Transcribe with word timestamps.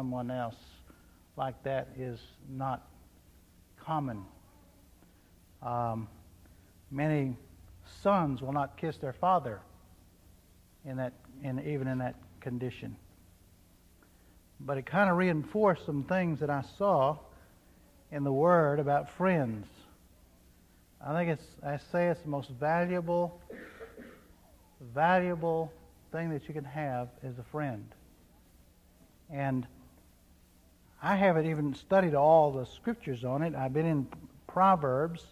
someone 0.00 0.30
else 0.30 0.56
like 1.36 1.62
that 1.62 1.88
is 1.98 2.18
not 2.48 2.88
common. 3.84 4.24
Um, 5.62 6.08
many 6.90 7.36
sons 8.02 8.40
will 8.40 8.54
not 8.54 8.78
kiss 8.78 8.96
their 8.96 9.12
father 9.12 9.60
in 10.86 10.96
that, 10.96 11.12
in, 11.42 11.60
even 11.68 11.86
in 11.86 11.98
that 11.98 12.14
condition. 12.40 12.96
But 14.58 14.78
it 14.78 14.86
kind 14.86 15.10
of 15.10 15.18
reinforced 15.18 15.84
some 15.84 16.04
things 16.04 16.40
that 16.40 16.48
I 16.48 16.64
saw 16.78 17.18
in 18.10 18.24
the 18.24 18.32
Word 18.32 18.80
about 18.80 19.10
friends. 19.18 19.66
I 21.06 21.12
think 21.12 21.28
it's, 21.28 21.46
I 21.62 21.76
say 21.92 22.06
it's 22.06 22.22
the 22.22 22.30
most 22.30 22.48
valuable, 22.58 23.38
valuable 24.94 25.70
thing 26.10 26.30
that 26.30 26.48
you 26.48 26.54
can 26.54 26.64
have 26.64 27.08
is 27.22 27.38
a 27.38 27.44
friend. 27.52 27.84
And 29.30 29.66
I 31.02 31.16
haven't 31.16 31.46
even 31.46 31.74
studied 31.74 32.14
all 32.14 32.52
the 32.52 32.66
scriptures 32.66 33.24
on 33.24 33.42
it. 33.42 33.54
I've 33.54 33.72
been 33.72 33.86
in 33.86 34.06
Proverbs, 34.46 35.24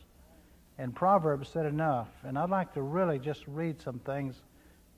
and 0.78 0.94
Proverbs 0.94 1.50
said 1.50 1.66
enough. 1.66 2.08
And 2.24 2.38
I'd 2.38 2.48
like 2.48 2.72
to 2.74 2.82
really 2.82 3.18
just 3.18 3.44
read 3.46 3.82
some 3.82 3.98
things 3.98 4.34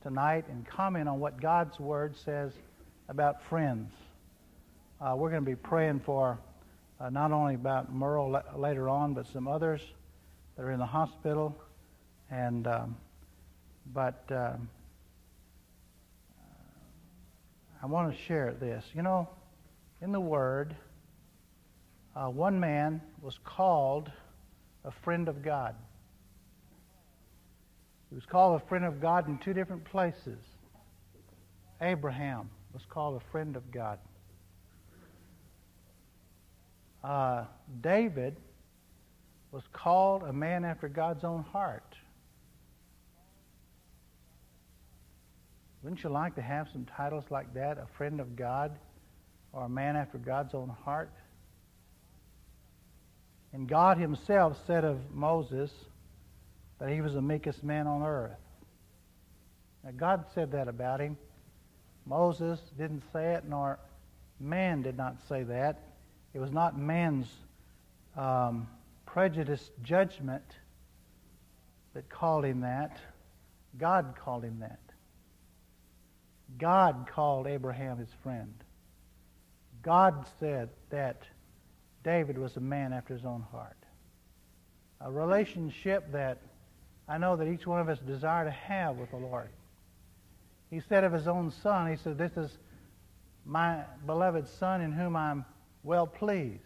tonight 0.03 0.45
and 0.49 0.65
comment 0.65 1.09
on 1.09 1.19
what 1.19 1.41
God's 1.41 1.81
Word 1.81 2.17
says 2.17 2.53
about 3.09 3.43
friends. 3.43 3.93
Uh, 5.01 5.15
we're 5.17 5.31
going 5.31 5.45
to 5.45 5.51
be 5.51 5.57
praying 5.57 6.01
for 6.01 6.39
uh, 7.01 7.11
not 7.11 7.33
only 7.33 7.57
about 7.57 7.93
Merle 7.93 8.31
la- 8.31 8.57
later 8.57 8.89
on, 8.89 9.13
but 9.13 9.27
some 9.27 9.49
others 9.49 9.81
that 10.57 10.63
are 10.63 10.71
in 10.71 10.79
the 10.79 10.87
hospital. 10.87 11.57
And 12.31 12.69
um, 12.69 12.97
but 13.93 14.23
um, 14.31 14.69
I 17.83 17.87
want 17.87 18.15
to 18.15 18.23
share 18.23 18.55
this. 18.61 18.85
You 18.95 19.03
know, 19.03 19.29
in 20.03 20.13
the 20.13 20.21
Word, 20.21 20.75
uh, 22.17 22.27
one 22.27 22.59
man 22.59 23.01
was 23.23 23.39
called 23.45 24.11
a 24.85 24.91
friend 24.91 25.29
of 25.29 25.43
God. 25.43 25.75
He 28.09 28.15
was 28.15 28.25
called 28.25 28.61
a 28.61 28.67
friend 28.67 28.85
of 28.85 29.01
God 29.01 29.29
in 29.29 29.39
two 29.39 29.53
different 29.53 29.85
places. 29.85 30.39
Abraham 31.81 32.51
was 32.73 32.83
called 32.89 33.23
a 33.23 33.31
friend 33.31 33.57
of 33.57 33.71
God. 33.71 33.99
Uh, 37.05 37.45
David 37.81 38.37
was 39.53 39.63
called 39.73 40.23
a 40.25 40.33
man 40.33 40.65
after 40.65 40.89
God's 40.89 41.25
own 41.25 41.43
heart. 41.43 41.95
Wouldn't 45.83 46.03
you 46.03 46.11
like 46.11 46.35
to 46.35 46.43
have 46.43 46.69
some 46.73 46.85
titles 46.85 47.25
like 47.31 47.55
that? 47.55 47.79
A 47.79 47.87
friend 47.97 48.21
of 48.21 48.37
God 48.37 48.73
or 49.53 49.65
a 49.65 49.69
man 49.69 49.97
after 49.97 50.19
God's 50.19 50.55
own 50.55 50.69
heart? 50.85 51.11
And 53.53 53.69
God 53.69 53.99
Himself 53.99 54.65
said 54.67 54.85
of 54.85 54.99
Moses 55.13 55.73
that 56.81 56.91
he 56.91 57.01
was 57.01 57.15
the 57.15 57.23
meekest 57.23 57.63
man 57.63 57.87
on 57.87 58.03
earth. 58.03 58.33
Now, 59.85 59.91
God 59.97 60.25
said 60.35 60.53
that 60.53 60.67
about 60.67 61.01
him. 61.01 61.17
Moses 62.07 62.59
didn't 62.77 63.03
say 63.13 63.35
it, 63.35 63.45
nor 63.47 63.79
man 64.41 64.83
did 64.83 64.97
not 64.97 65.17
say 65.29 65.43
that. 65.45 65.79
It 66.33 66.39
was 66.39 66.51
not 66.51 66.79
man's 66.79 67.29
um, 68.17 68.67
prejudiced 69.07 69.71
judgment 69.83 70.45
that 71.95 72.09
called 72.09 72.45
him 72.45 72.61
that. 72.63 72.99
God 73.79 74.15
called 74.23 74.45
him 74.45 74.61
that. 74.61 74.81
God 76.59 77.07
called 77.13 77.47
Abraham 77.47 77.99
his 77.99 78.09
friend. 78.23 78.55
God 79.83 80.27
said 80.39 80.69
that 80.91 81.23
David 82.05 82.39
was 82.39 82.57
a 82.57 82.61
man 82.61 82.93
after 82.93 83.15
his 83.15 83.25
own 83.25 83.45
heart. 83.51 83.77
A 85.01 85.11
relationship 85.11 86.13
that 86.13 86.39
I 87.09 87.19
know 87.19 87.37
that 87.37 87.49
each 87.49 87.67
one 87.67 87.81
of 87.81 87.89
us 87.89 87.99
desire 87.99 88.45
to 88.45 88.51
have 88.51 88.97
with 88.97 89.11
the 89.11 89.17
Lord. 89.17 89.49
He 90.71 90.81
said 90.81 91.05
of 91.05 91.13
his 91.13 91.27
own 91.27 91.51
son, 91.51 91.91
he 91.91 91.97
said, 91.97 92.17
This 92.17 92.37
is 92.37 92.59
my 93.45 93.83
beloved 94.07 94.47
son 94.47 94.81
in 94.81 94.93
whom 94.93 95.17
I'm 95.17 95.45
well 95.83 96.07
pleased. 96.07 96.61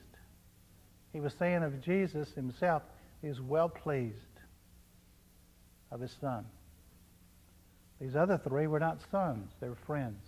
He 1.12 1.20
was 1.20 1.32
saying 1.38 1.62
of 1.62 1.80
Jesus 1.80 2.32
himself, 2.32 2.82
he 3.22 3.28
was 3.28 3.40
well 3.40 3.68
pleased 3.68 4.18
of 5.90 6.00
his 6.00 6.14
son. 6.20 6.44
These 8.00 8.16
other 8.16 8.36
three 8.36 8.66
were 8.66 8.80
not 8.80 8.98
sons, 9.10 9.52
they 9.60 9.68
were 9.68 9.78
friends. 9.86 10.20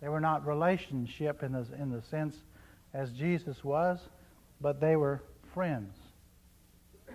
They 0.00 0.08
were 0.08 0.20
not 0.20 0.46
relationship 0.46 1.42
in 1.42 1.52
the, 1.52 1.66
in 1.78 1.90
the 1.90 2.02
sense 2.02 2.36
as 2.94 3.12
Jesus 3.12 3.62
was, 3.62 4.00
but 4.60 4.80
they 4.80 4.96
were 4.96 5.22
friends. 5.52 5.94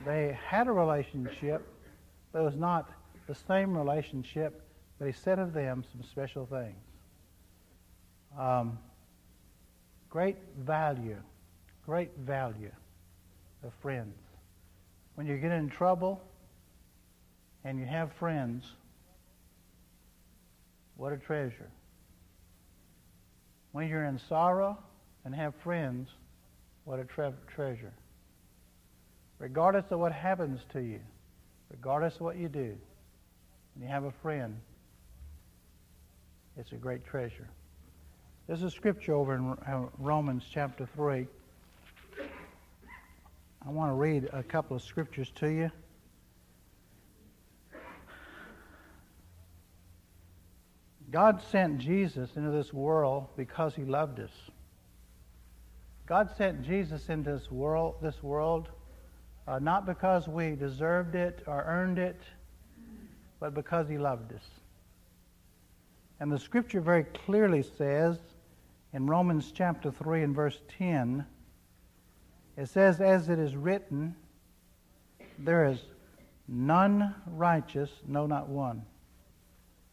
They 0.05 0.37
had 0.45 0.67
a 0.67 0.71
relationship, 0.71 1.67
but 2.31 2.39
it 2.39 2.43
was 2.43 2.55
not 2.55 2.89
the 3.27 3.35
same 3.35 3.75
relationship, 3.75 4.61
but 4.99 5.05
he 5.05 5.13
said 5.13 5.39
of 5.39 5.53
them 5.53 5.83
some 5.91 6.03
special 6.03 6.45
things. 6.45 6.75
Um, 8.37 8.77
great 10.09 10.37
value, 10.59 11.17
great 11.85 12.11
value 12.17 12.71
of 13.63 13.73
friends. 13.81 14.15
When 15.15 15.25
you 15.25 15.37
get 15.37 15.51
in 15.51 15.69
trouble 15.69 16.21
and 17.63 17.79
you 17.79 17.85
have 17.85 18.11
friends, 18.13 18.65
what 20.97 21.13
a 21.13 21.17
treasure. 21.17 21.69
When 23.75 23.89
you're 23.89 24.05
in 24.05 24.17
sorrow 24.17 24.77
and 25.25 25.35
have 25.35 25.53
friends, 25.53 26.07
what 26.85 26.97
a 26.97 27.03
tre- 27.03 27.33
treasure. 27.45 27.91
Regardless 29.37 29.91
of 29.91 29.99
what 29.99 30.13
happens 30.13 30.61
to 30.71 30.79
you, 30.79 31.01
regardless 31.69 32.15
of 32.15 32.21
what 32.21 32.37
you 32.37 32.47
do, 32.47 32.77
when 33.73 33.81
you 33.83 33.87
have 33.89 34.05
a 34.05 34.11
friend, 34.11 34.55
it's 36.55 36.71
a 36.71 36.77
great 36.77 37.03
treasure. 37.05 37.49
There's 38.47 38.63
a 38.63 38.71
scripture 38.71 39.13
over 39.13 39.35
in 39.35 39.45
uh, 39.45 39.87
Romans 39.99 40.45
chapter 40.49 40.87
3. 40.95 41.27
I 43.67 43.69
want 43.69 43.89
to 43.89 43.95
read 43.95 44.29
a 44.31 44.41
couple 44.41 44.77
of 44.77 44.83
scriptures 44.83 45.33
to 45.35 45.49
you. 45.49 45.69
God 51.15 51.41
sent 51.49 51.77
Jesus 51.77 52.35
into 52.35 52.51
this 52.51 52.73
world 52.73 53.27
because 53.37 53.73
he 53.73 53.85
loved 53.85 54.19
us. 54.19 54.33
God 56.05 56.29
sent 56.37 56.61
Jesus 56.61 57.07
into 57.07 57.31
this 57.31 57.49
world, 57.49 57.95
this 58.01 58.21
world 58.21 58.67
uh, 59.47 59.57
not 59.59 59.85
because 59.85 60.27
we 60.27 60.57
deserved 60.57 61.15
it 61.15 61.41
or 61.47 61.63
earned 61.65 61.99
it, 61.99 62.19
but 63.39 63.53
because 63.53 63.87
he 63.87 63.97
loved 63.97 64.33
us. 64.33 64.43
And 66.19 66.29
the 66.29 66.37
scripture 66.37 66.81
very 66.81 67.05
clearly 67.05 67.63
says 67.63 68.19
in 68.91 69.07
Romans 69.07 69.53
chapter 69.55 69.91
3 69.91 70.21
and 70.21 70.35
verse 70.35 70.59
10, 70.77 71.25
it 72.57 72.67
says, 72.67 72.99
As 72.99 73.29
it 73.29 73.39
is 73.39 73.55
written, 73.55 74.17
there 75.39 75.63
is 75.63 75.79
none 76.49 77.15
righteous, 77.25 77.89
no, 78.05 78.27
not 78.27 78.49
one. 78.49 78.81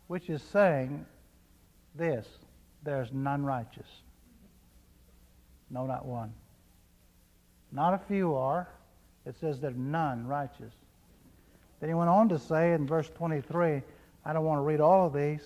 Which 0.08 0.28
is 0.28 0.42
saying 0.42 1.06
this 1.94 2.26
there's 2.84 3.12
none 3.12 3.44
righteous. 3.44 3.86
No, 5.70 5.86
not 5.86 6.04
one. 6.04 6.32
Not 7.70 7.94
a 7.94 7.98
few 7.98 8.34
are. 8.34 8.68
It 9.24 9.36
says 9.40 9.60
there's 9.60 9.76
none 9.76 10.26
righteous. 10.26 10.72
Then 11.80 11.88
he 11.88 11.94
went 11.94 12.10
on 12.10 12.28
to 12.28 12.38
say 12.38 12.74
in 12.74 12.86
verse 12.86 13.10
23, 13.16 13.82
I 14.24 14.32
don't 14.32 14.44
want 14.44 14.58
to 14.58 14.62
read 14.62 14.80
all 14.80 15.06
of 15.06 15.12
these 15.12 15.42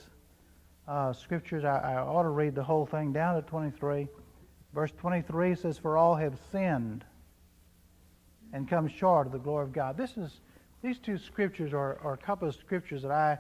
uh, 0.89 1.13
scriptures. 1.13 1.65
I, 1.65 1.79
I 1.79 1.97
ought 1.97 2.25
to 2.25 2.31
read 2.31 2.55
the 2.55 2.65
whole 2.65 2.87
thing 2.87 3.13
down 3.13 3.37
to 3.37 3.43
23. 3.43 4.09
Verse 4.75 4.93
23 4.99 5.55
says, 5.55 5.79
For 5.79 5.97
all 5.97 6.15
have 6.17 6.37
sinned 6.53 7.05
and 8.53 8.69
come 8.69 8.89
short 8.89 9.27
of 9.27 9.33
the 9.33 9.39
glory 9.39 9.65
of 9.65 9.73
God. 9.73 9.97
This 9.97 10.17
is, 10.17 10.41
these 10.83 10.99
two 10.99 11.19
scriptures 11.19 11.73
are, 11.73 11.99
are 12.03 12.15
a 12.15 12.19
couple 12.19 12.49
of 12.49 12.55
scriptures 12.55 13.03
that 13.03 13.11
I, 13.11 13.39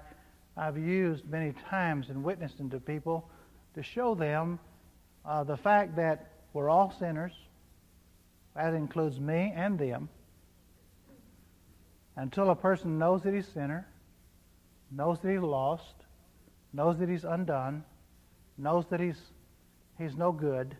I've 0.56 0.78
used 0.78 1.28
many 1.28 1.52
times 1.68 2.08
in 2.08 2.22
witnessing 2.22 2.70
to 2.70 2.80
people 2.80 3.28
to 3.74 3.82
show 3.82 4.14
them 4.14 4.58
uh, 5.24 5.44
the 5.44 5.56
fact 5.56 5.96
that 5.96 6.30
we're 6.52 6.70
all 6.70 6.94
sinners. 6.98 7.32
That 8.54 8.72
includes 8.72 9.20
me 9.20 9.52
and 9.54 9.78
them. 9.78 10.08
Until 12.16 12.48
a 12.48 12.56
person 12.56 12.98
knows 12.98 13.22
that 13.24 13.34
he's 13.34 13.46
a 13.46 13.52
sinner, 13.52 13.86
knows 14.90 15.18
that 15.20 15.30
he's 15.30 15.40
lost, 15.40 15.94
knows 16.72 16.98
that 16.98 17.08
he's 17.10 17.24
undone, 17.24 17.84
knows 18.56 18.86
that 18.90 19.00
he's, 19.00 19.20
he's 19.98 20.16
no 20.16 20.32
good, 20.32 20.74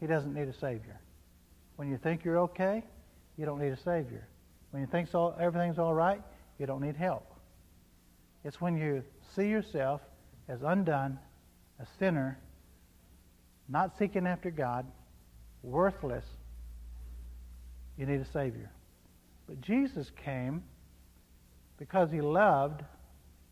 he 0.00 0.08
doesn't 0.08 0.34
need 0.34 0.48
a 0.48 0.54
Savior. 0.54 1.00
When 1.76 1.88
you 1.88 1.96
think 1.96 2.24
you're 2.24 2.40
okay, 2.40 2.82
you 3.36 3.46
don't 3.46 3.60
need 3.60 3.72
a 3.72 3.76
Savior. 3.76 4.26
When 4.72 4.82
you 4.82 4.88
think 4.88 5.08
so, 5.08 5.36
everything's 5.38 5.78
all 5.78 5.94
right, 5.94 6.20
you 6.58 6.66
don't 6.66 6.82
need 6.82 6.96
help. 6.96 7.31
It's 8.44 8.60
when 8.60 8.76
you 8.76 9.04
see 9.34 9.48
yourself 9.48 10.00
as 10.48 10.62
undone, 10.62 11.18
a 11.80 11.86
sinner, 11.98 12.38
not 13.68 13.96
seeking 13.98 14.26
after 14.26 14.50
God, 14.50 14.86
worthless, 15.62 16.24
you 17.96 18.06
need 18.06 18.20
a 18.20 18.26
Savior. 18.32 18.70
But 19.46 19.60
Jesus 19.60 20.10
came 20.24 20.62
because 21.78 22.10
he 22.10 22.20
loved 22.20 22.82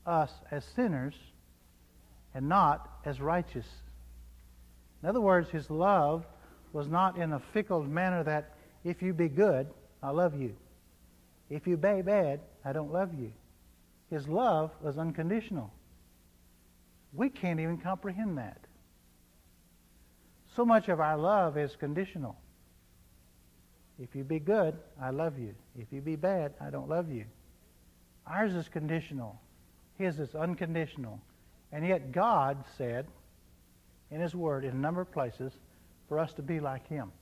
us 0.07 0.31
as 0.51 0.65
sinners 0.77 1.15
and 2.35 2.49
not 2.49 2.89
as 3.05 3.21
righteous. 3.21 3.67
In 5.03 5.09
other 5.09 5.21
words, 5.21 5.51
his 5.51 5.71
love 5.71 6.25
was 6.73 6.89
not 6.89 7.17
in 7.17 7.33
a 7.33 7.41
fickle 7.53 7.83
manner 7.83 8.23
that 8.25 8.55
if 8.85 9.03
you 9.03 9.13
be 9.13 9.29
good, 9.29 9.67
I 10.03 10.11
love 10.11 10.41
you. 10.41 10.55
If 11.49 11.67
you 11.67 11.77
be 11.77 12.03
bad, 12.03 12.41
I 12.65 12.73
don't 12.73 12.93
love 12.93 13.11
you. 13.19 13.33
His 14.11 14.27
love 14.29 14.73
was 14.83 14.99
unconditional. 14.99 15.73
We 17.13 17.29
can't 17.29 17.61
even 17.61 17.79
comprehend 17.79 18.39
that. 18.39 18.59
So 20.57 20.65
much 20.65 20.89
of 20.89 21.01
our 21.01 21.17
love 21.17 21.57
is 21.57 21.77
conditional. 21.77 22.37
If 24.01 24.15
you 24.15 24.25
be 24.25 24.41
good, 24.41 24.77
I 25.01 25.11
love 25.11 25.39
you. 25.39 25.55
If 25.79 25.93
you 25.93 26.01
be 26.01 26.17
bad, 26.17 26.55
I 26.61 26.71
don't 26.71 26.89
love 26.89 27.11
you. 27.11 27.25
Ours 28.27 28.55
is 28.55 28.69
conditional. 28.69 29.41
His 29.97 30.19
is 30.19 30.35
unconditional. 30.35 31.21
And 31.73 31.87
yet 31.87 32.11
God 32.11 32.65
said 32.77 33.07
in 34.11 34.21
His 34.21 34.35
Word 34.35 34.65
in 34.65 34.71
a 34.71 34.79
number 34.79 35.01
of 35.01 35.13
places 35.13 35.53
for 36.09 36.19
us 36.19 36.33
to 36.35 36.43
be 36.43 36.59
like 36.59 36.89
Him. 36.89 37.13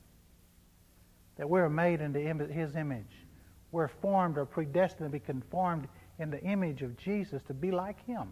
That 1.37 1.49
we're 1.49 1.69
made 1.69 2.01
into 2.01 2.19
His 2.19 2.75
image. 2.75 3.27
We're 3.71 3.87
formed 3.87 4.37
or 4.37 4.45
predestined 4.45 5.11
to 5.11 5.11
be 5.11 5.19
conformed 5.19 5.87
in 6.19 6.29
the 6.29 6.41
image 6.43 6.81
of 6.81 6.97
Jesus 6.97 7.41
to 7.43 7.53
be 7.53 7.71
like 7.71 8.05
Him. 8.05 8.31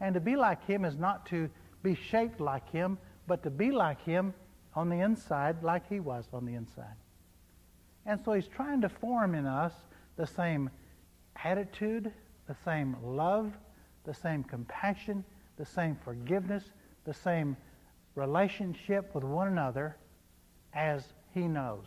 And 0.00 0.14
to 0.14 0.20
be 0.20 0.36
like 0.36 0.64
Him 0.66 0.84
is 0.84 0.96
not 0.96 1.26
to 1.26 1.50
be 1.82 1.94
shaped 1.94 2.40
like 2.40 2.70
Him, 2.70 2.98
but 3.26 3.42
to 3.42 3.50
be 3.50 3.70
like 3.70 4.02
Him 4.02 4.32
on 4.74 4.88
the 4.88 5.00
inside 5.00 5.62
like 5.62 5.88
He 5.88 6.00
was 6.00 6.26
on 6.32 6.46
the 6.46 6.54
inside. 6.54 6.96
And 8.06 8.20
so 8.24 8.32
He's 8.32 8.48
trying 8.48 8.80
to 8.82 8.88
form 8.88 9.34
in 9.34 9.46
us 9.46 9.72
the 10.16 10.26
same 10.26 10.70
attitude, 11.42 12.12
the 12.46 12.56
same 12.64 12.96
love, 13.02 13.52
the 14.04 14.14
same 14.14 14.44
compassion, 14.44 15.24
the 15.56 15.64
same 15.64 15.96
forgiveness, 16.04 16.64
the 17.04 17.14
same 17.14 17.56
relationship 18.14 19.14
with 19.14 19.24
one 19.24 19.48
another 19.48 19.96
as 20.72 21.04
He 21.32 21.48
knows. 21.48 21.86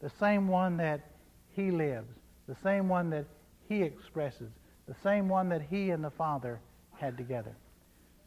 The 0.00 0.10
same 0.10 0.48
one 0.48 0.76
that 0.78 1.10
He 1.50 1.70
lives, 1.70 2.08
the 2.48 2.56
same 2.56 2.88
one 2.88 3.10
that 3.10 3.26
He 3.70 3.84
expresses, 3.84 4.50
the 4.88 4.96
same 5.00 5.28
one 5.28 5.48
that 5.50 5.62
He 5.62 5.90
and 5.90 6.02
the 6.02 6.10
Father 6.10 6.58
had 6.96 7.16
together. 7.16 7.54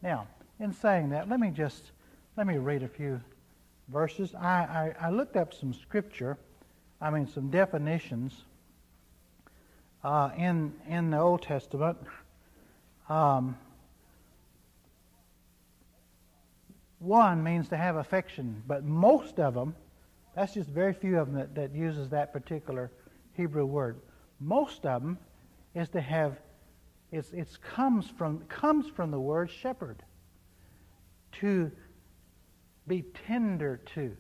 Now, 0.01 0.25
in 0.57 0.71
saying 0.71 1.09
that, 1.09 1.27
let 1.27 1.37
me 1.37 1.49
just 1.49 1.91
let 2.37 2.47
me 2.47 2.57
read 2.57 2.81
a 2.81 2.87
few 2.87 3.19
verses. 3.89 4.33
I, 4.35 4.93
I, 5.01 5.07
I 5.07 5.09
looked 5.09 5.35
up 5.35 5.53
some 5.53 5.73
scripture, 5.73 6.37
I 7.01 7.09
mean 7.09 7.27
some 7.27 7.49
definitions 7.49 8.45
uh, 10.01 10.29
in 10.37 10.71
in 10.87 11.09
the 11.09 11.19
Old 11.19 11.41
Testament. 11.41 11.97
Um, 13.09 13.57
one 16.99 17.43
means 17.43 17.67
to 17.67 17.75
have 17.75 17.97
affection, 17.97 18.63
but 18.65 18.85
most 18.85 19.41
of 19.41 19.55
them, 19.55 19.75
that's 20.37 20.53
just 20.53 20.69
very 20.69 20.93
few 20.93 21.19
of 21.19 21.27
them 21.27 21.35
that, 21.35 21.53
that 21.55 21.75
uses 21.75 22.07
that 22.11 22.31
particular 22.31 22.89
Hebrew 23.33 23.65
word. 23.65 23.97
Most 24.39 24.85
of 24.85 25.01
them 25.01 25.17
is 25.75 25.89
to 25.89 26.01
have, 26.01 26.37
it's, 27.11 27.31
it's 27.31 27.57
comes 27.57 28.07
from 28.17 28.39
comes 28.47 28.87
from 28.95 29.11
the 29.11 29.19
word 29.19 29.49
shepherd. 29.49 30.03
To 31.41 31.71
be 32.87 33.03
tender 33.27 33.81
to, 33.95 34.15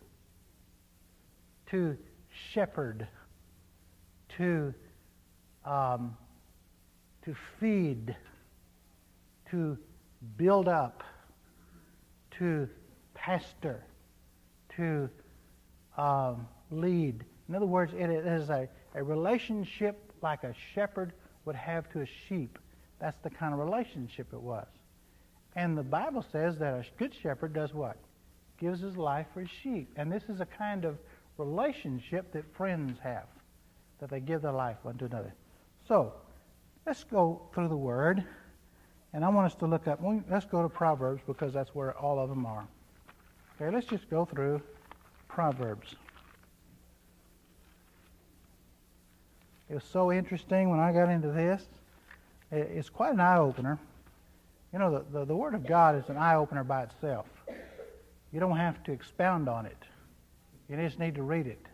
to 1.67 1.97
shepherd, 2.51 3.07
to 4.37 4.73
um, 5.65 6.17
to 7.23 7.35
feed, 7.59 8.15
to 9.49 9.77
build 10.37 10.67
up, 10.67 11.03
to 12.31 12.67
pastor, 13.13 13.85
to 14.75 15.09
um, 15.97 16.47
lead. 16.71 17.23
In 17.47 17.55
other 17.55 17.65
words, 17.65 17.93
it 17.93 18.09
is 18.09 18.49
a, 18.49 18.67
a 18.95 19.03
relationship 19.03 20.11
like 20.21 20.43
a 20.43 20.53
shepherd 20.73 21.13
would 21.45 21.55
have 21.55 21.89
to 21.91 22.01
a 22.01 22.05
sheep. 22.27 22.57
That's 22.99 23.17
the 23.23 23.29
kind 23.29 23.53
of 23.53 23.59
relationship 23.59 24.27
it 24.33 24.41
was. 24.41 24.67
And 25.55 25.77
the 25.77 25.83
Bible 25.83 26.25
says 26.31 26.57
that 26.57 26.73
a 26.73 26.85
good 26.97 27.13
shepherd 27.21 27.53
does 27.53 27.73
what? 27.73 27.97
Gives 28.59 28.79
his 28.79 28.97
life 28.97 29.27
for 29.33 29.41
his 29.41 29.49
sheep. 29.61 29.89
And 29.95 30.11
this 30.11 30.23
is 30.29 30.41
a 30.41 30.45
kind 30.45 30.85
of 30.85 30.97
relationship 31.37 32.31
that 32.33 32.43
friends 32.55 32.97
have, 33.03 33.27
that 33.99 34.09
they 34.09 34.19
give 34.19 34.41
their 34.41 34.51
life 34.51 34.77
one 34.83 34.97
to 34.97 35.05
another. 35.05 35.33
So, 35.87 36.13
let's 36.85 37.03
go 37.03 37.41
through 37.53 37.67
the 37.67 37.77
Word. 37.77 38.23
And 39.13 39.23
I 39.23 39.29
want 39.29 39.51
us 39.51 39.55
to 39.59 39.67
look 39.67 39.87
up, 39.87 39.99
let's 40.29 40.45
go 40.45 40.63
to 40.63 40.69
Proverbs 40.69 41.21
because 41.27 41.53
that's 41.53 41.75
where 41.75 41.95
all 41.97 42.19
of 42.19 42.29
them 42.29 42.45
are. 42.45 42.67
Okay, 43.55 43.73
let's 43.73 43.85
just 43.85 44.09
go 44.09 44.25
through 44.25 44.61
Proverbs. 45.27 45.95
It 49.73 49.77
was 49.77 49.85
so 49.85 50.11
interesting 50.11 50.69
when 50.69 50.79
I 50.79 50.93
got 50.93 51.09
into 51.09 51.31
this. 51.31 51.65
It's 52.51 52.91
quite 52.91 53.11
an 53.11 53.19
eye 53.19 53.39
opener. 53.39 53.79
You 54.71 54.77
know, 54.77 54.91
the, 54.91 55.05
the, 55.11 55.25
the 55.25 55.35
Word 55.35 55.55
of 55.55 55.65
God 55.65 55.95
is 55.95 56.07
an 56.09 56.15
eye 56.15 56.35
opener 56.35 56.63
by 56.63 56.83
itself. 56.83 57.25
You 58.31 58.39
don't 58.39 58.55
have 58.55 58.83
to 58.83 58.91
expound 58.91 59.49
on 59.49 59.65
it, 59.65 59.83
you 60.69 60.77
just 60.77 60.99
need 60.99 61.15
to 61.15 61.23
read 61.23 61.47
it 61.47 61.65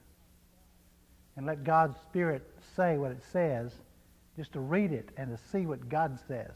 and 1.36 1.46
let 1.46 1.66
God's 1.66 2.00
Spirit 2.00 2.42
say 2.74 2.98
what 2.98 3.12
it 3.12 3.22
says, 3.34 3.74
just 4.38 4.54
to 4.54 4.62
read 4.62 4.94
it 4.94 5.10
and 5.18 5.38
to 5.38 5.44
see 5.52 5.66
what 5.66 5.90
God 5.90 6.18
says. 6.26 6.56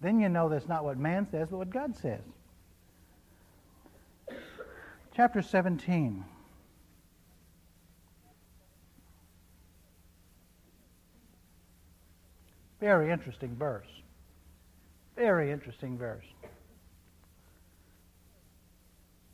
Then 0.00 0.18
you 0.18 0.30
know 0.30 0.48
that's 0.48 0.66
not 0.66 0.82
what 0.82 0.96
man 0.96 1.28
says, 1.30 1.48
but 1.50 1.58
what 1.58 1.68
God 1.68 1.94
says. 1.94 2.22
Chapter 5.14 5.42
17. 5.42 6.24
Very 12.84 13.10
interesting 13.10 13.56
verse. 13.56 13.86
Very 15.16 15.50
interesting 15.50 15.96
verse. 15.96 16.26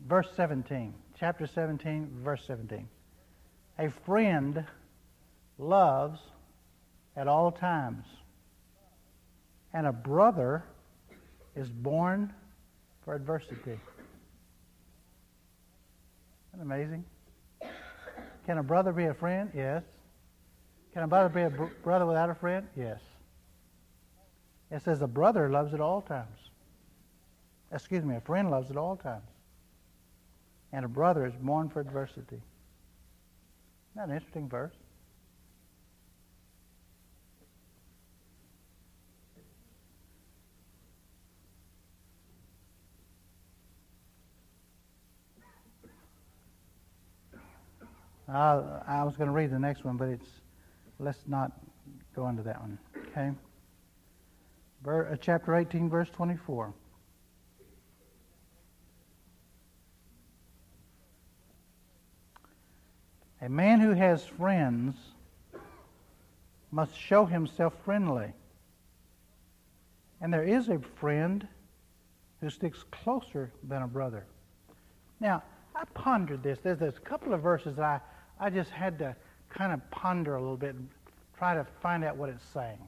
Verse 0.06 0.28
17. 0.36 0.94
Chapter 1.18 1.48
17, 1.48 2.20
verse 2.22 2.42
17. 2.46 2.88
A 3.80 3.90
friend 4.06 4.64
loves 5.58 6.20
at 7.16 7.26
all 7.26 7.50
times, 7.50 8.04
and 9.74 9.84
a 9.84 9.92
brother 9.92 10.62
is 11.56 11.68
born 11.68 12.32
for 13.04 13.16
adversity. 13.16 13.80
Isn't 16.54 16.62
amazing? 16.62 17.04
Can 18.46 18.58
a 18.58 18.62
brother 18.62 18.92
be 18.92 19.06
a 19.06 19.14
friend? 19.14 19.50
Yes. 19.52 19.82
Can 20.94 21.02
a 21.02 21.08
brother 21.08 21.28
be 21.28 21.42
a 21.42 21.50
br- 21.50 21.74
brother 21.82 22.06
without 22.06 22.30
a 22.30 22.34
friend? 22.36 22.68
Yes. 22.76 23.00
It 24.70 24.82
says 24.82 25.02
a 25.02 25.06
brother 25.06 25.50
loves 25.50 25.74
at 25.74 25.80
all 25.80 26.00
times. 26.00 26.38
Excuse 27.72 28.04
me, 28.04 28.16
a 28.16 28.20
friend 28.20 28.50
loves 28.50 28.70
at 28.70 28.76
all 28.76 28.96
times. 28.96 29.28
And 30.72 30.84
a 30.84 30.88
brother 30.88 31.26
is 31.26 31.34
born 31.34 31.68
for 31.68 31.80
adversity. 31.80 32.40
Isn't 33.90 33.96
that 33.96 34.08
an 34.08 34.14
interesting 34.14 34.48
verse? 34.48 34.72
Uh, 48.32 48.80
I 48.86 49.02
was 49.02 49.16
going 49.16 49.26
to 49.26 49.34
read 49.34 49.50
the 49.50 49.58
next 49.58 49.84
one, 49.84 49.96
but 49.96 50.08
it's 50.08 50.28
let's 51.00 51.18
not 51.26 51.50
go 52.14 52.28
into 52.28 52.44
that 52.44 52.60
one. 52.60 52.78
Okay. 53.08 53.32
Uh, 54.86 55.16
chapter 55.20 55.56
18, 55.56 55.88
verse 55.90 56.08
24. 56.10 56.72
A 63.42 63.48
man 63.48 63.80
who 63.80 63.92
has 63.92 64.24
friends 64.24 64.94
must 66.70 66.96
show 66.96 67.24
himself 67.24 67.74
friendly. 67.84 68.32
And 70.20 70.32
there 70.32 70.44
is 70.44 70.68
a 70.68 70.78
friend 70.96 71.46
who 72.40 72.50
sticks 72.50 72.84
closer 72.90 73.52
than 73.62 73.82
a 73.82 73.88
brother. 73.88 74.26
Now, 75.20 75.42
I 75.74 75.84
pondered 75.94 76.42
this. 76.42 76.58
There's, 76.62 76.78
there's 76.78 76.96
a 76.96 77.00
couple 77.00 77.32
of 77.32 77.42
verses 77.42 77.76
that 77.76 77.84
I 77.84 78.00
I 78.40 78.48
just 78.48 78.70
had 78.70 78.98
to 79.00 79.14
kind 79.50 79.70
of 79.70 79.90
ponder 79.90 80.36
a 80.36 80.40
little 80.40 80.56
bit 80.56 80.74
and 80.74 80.88
try 81.36 81.54
to 81.54 81.66
find 81.82 82.02
out 82.02 82.16
what 82.16 82.30
it's 82.30 82.44
saying. 82.54 82.78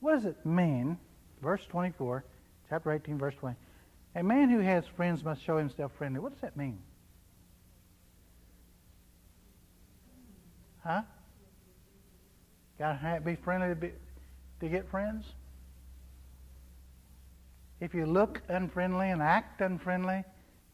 What 0.00 0.14
does 0.14 0.24
it 0.24 0.44
mean, 0.44 0.98
verse 1.42 1.60
24, 1.68 2.24
chapter 2.68 2.92
18, 2.92 3.18
verse 3.18 3.34
20? 3.38 3.56
A 4.16 4.22
man 4.22 4.48
who 4.48 4.60
has 4.60 4.84
friends 4.96 5.22
must 5.22 5.42
show 5.44 5.58
himself 5.58 5.92
friendly. 5.96 6.18
What 6.20 6.32
does 6.32 6.40
that 6.40 6.56
mean? 6.56 6.78
Huh? 10.84 11.02
Got 12.78 13.00
to 13.02 13.20
be 13.20 13.36
friendly 13.36 13.68
to, 13.68 13.74
be, 13.74 13.90
to 14.60 14.68
get 14.68 14.90
friends? 14.90 15.26
If 17.80 17.94
you 17.94 18.06
look 18.06 18.40
unfriendly 18.48 19.10
and 19.10 19.20
act 19.22 19.60
unfriendly, 19.60 20.24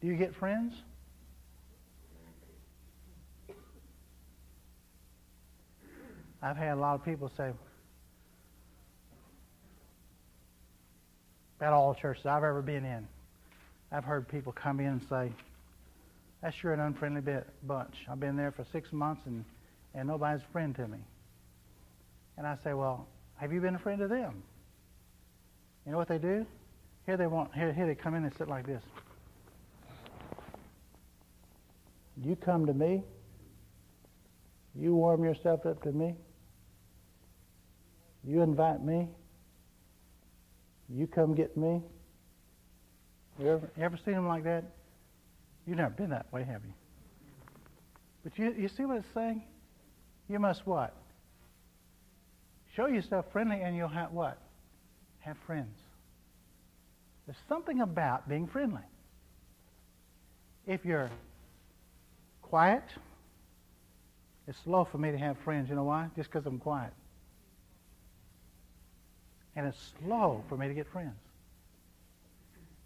do 0.01 0.07
you 0.07 0.15
get 0.15 0.33
friends? 0.35 0.73
I've 6.41 6.57
had 6.57 6.77
a 6.77 6.79
lot 6.79 6.95
of 6.95 7.03
people 7.03 7.31
say, 7.35 7.51
at 11.61 11.73
all 11.73 11.93
the 11.93 11.99
churches 11.99 12.25
I've 12.25 12.43
ever 12.43 12.61
been 12.61 12.85
in, 12.85 13.07
I've 13.91 14.03
heard 14.03 14.27
people 14.27 14.51
come 14.51 14.79
in 14.79 14.87
and 14.87 15.01
say, 15.09 15.31
that's 16.41 16.55
sure 16.55 16.73
an 16.73 16.79
unfriendly 16.79 17.21
bit, 17.21 17.47
bunch. 17.63 17.95
I've 18.09 18.19
been 18.19 18.35
there 18.35 18.51
for 18.51 18.65
six 18.71 18.91
months 18.91 19.21
and, 19.25 19.43
and 19.95 20.07
nobody's 20.07 20.43
a 20.43 20.51
friend 20.51 20.75
to 20.75 20.87
me. 20.87 20.99
And 22.37 22.45
I 22.45 22.55
say, 22.63 22.73
well, 22.73 23.07
have 23.37 23.51
you 23.51 23.61
been 23.61 23.75
a 23.75 23.79
friend 23.79 23.99
to 23.99 24.07
them? 24.07 24.43
You 25.85 25.93
know 25.93 25.97
what 25.97 26.07
they 26.07 26.17
do? 26.17 26.45
Here 27.05 27.17
they 27.17 27.27
want 27.27 27.53
here, 27.55 27.73
here 27.73 27.87
they 27.87 27.95
come 27.95 28.13
in 28.13 28.23
and 28.23 28.33
sit 28.37 28.47
like 28.47 28.67
this. 28.67 28.83
You 32.21 32.35
come 32.35 32.65
to 32.65 32.73
me. 32.73 33.03
You 34.75 34.93
warm 34.93 35.23
yourself 35.23 35.65
up 35.65 35.81
to 35.83 35.91
me. 35.91 36.15
You 38.23 38.41
invite 38.41 38.83
me. 38.83 39.07
You 40.89 41.07
come 41.07 41.35
get 41.35 41.55
me. 41.57 41.81
You 43.39 43.49
ever, 43.49 43.69
you 43.77 43.83
ever 43.83 43.97
seen 44.03 44.13
them 44.15 44.27
like 44.27 44.43
that? 44.45 44.63
You've 45.65 45.77
never 45.77 45.93
been 45.93 46.09
that 46.11 46.31
way, 46.31 46.43
have 46.43 46.61
you? 46.63 46.73
But 48.23 48.37
you, 48.37 48.53
you 48.57 48.67
see 48.67 48.85
what 48.85 48.97
it's 48.97 49.07
saying? 49.13 49.43
You 50.29 50.39
must 50.39 50.65
what? 50.65 50.93
Show 52.75 52.87
yourself 52.87 53.25
friendly 53.31 53.61
and 53.61 53.75
you'll 53.75 53.87
have 53.89 54.11
what? 54.11 54.37
Have 55.19 55.37
friends. 55.45 55.77
There's 57.25 57.37
something 57.49 57.81
about 57.81 58.29
being 58.29 58.47
friendly. 58.47 58.81
If 60.65 60.85
you're 60.85 61.09
quiet, 62.41 62.83
it's 64.47 64.57
slow 64.63 64.87
for 64.89 64.97
me 64.97 65.11
to 65.11 65.17
have 65.17 65.37
friends. 65.43 65.69
You 65.69 65.75
know 65.75 65.83
why? 65.83 66.07
Just 66.15 66.31
because 66.31 66.45
I'm 66.45 66.59
quiet. 66.59 66.93
And 69.57 69.65
it's 69.65 69.91
slow 70.05 70.43
for 70.47 70.55
me 70.55 70.67
to 70.67 70.73
get 70.75 70.87
friends. 70.87 71.15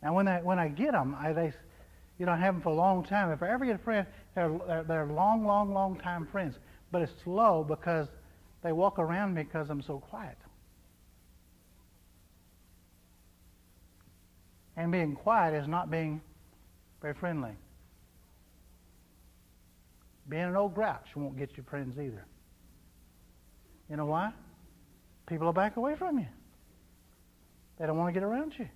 Now, 0.02 0.14
when 0.14 0.28
I, 0.30 0.42
when 0.42 0.58
I 0.58 0.70
get 0.70 0.94
them, 0.94 1.16
I, 1.20 1.34
they, 1.34 1.54
you 2.18 2.26
know, 2.26 2.32
I 2.32 2.38
have 2.38 2.56
them 2.56 2.64
for 2.64 2.70
a 2.70 2.76
long 2.76 3.04
time. 3.04 3.30
If 3.30 3.44
I 3.44 3.50
ever 3.50 3.66
get 3.66 3.76
a 3.76 3.84
friend, 3.84 4.08
they're, 4.36 4.58
they're, 4.66 4.84
they're 4.84 5.06
long, 5.06 5.46
long, 5.46 5.74
long 5.74 6.00
time 6.00 6.26
friends. 6.32 6.56
But 6.90 7.02
it's 7.02 7.12
slow 7.24 7.66
because 7.68 8.08
they 8.64 8.72
walk 8.72 9.00
around 9.00 9.34
me 9.34 9.44
because 9.44 9.70
I'm 9.70 9.82
so 9.82 10.00
quiet. 10.00 10.38
And 14.78 14.94
being 14.94 15.14
quiet 15.14 15.54
is 15.54 15.68
not 15.68 15.92
being 15.92 16.22
very 17.02 17.14
friendly. 17.14 17.52
Being 20.30 20.44
an 20.44 20.56
old 20.56 20.74
grouch 20.74 21.08
won't 21.18 21.38
get 21.38 21.58
you 21.58 21.64
friends 21.64 22.00
either. 22.00 22.26
You 23.90 23.98
know 23.98 24.06
why? 24.06 24.32
People 25.26 25.48
will 25.48 25.54
back 25.54 25.76
away 25.76 25.96
from 25.96 26.18
you. 26.18 26.28
They 27.82 27.88
don't 27.88 27.98
want 27.98 28.14
to 28.14 28.20
get 28.20 28.24
around 28.24 28.54
you. 28.60 28.68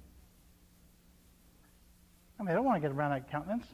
I 2.40 2.42
mean, 2.42 2.48
they 2.48 2.54
don't 2.56 2.66
want 2.66 2.82
to 2.82 2.90
get 2.90 2.96
around 2.96 3.12
that 3.12 3.30
countenance. 3.30 3.68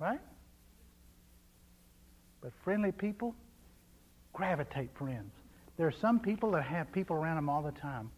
Right? 0.00 0.18
But 2.40 2.50
friendly 2.64 2.90
people 2.90 3.36
gravitate 4.32 4.90
friends. 4.98 5.30
There 5.76 5.86
are 5.86 5.94
some 6.00 6.18
people 6.18 6.50
that 6.50 6.64
have 6.64 6.90
people 6.90 7.14
around 7.14 7.36
them 7.36 7.48
all 7.48 7.62
the 7.62 7.70
time. 7.70 8.10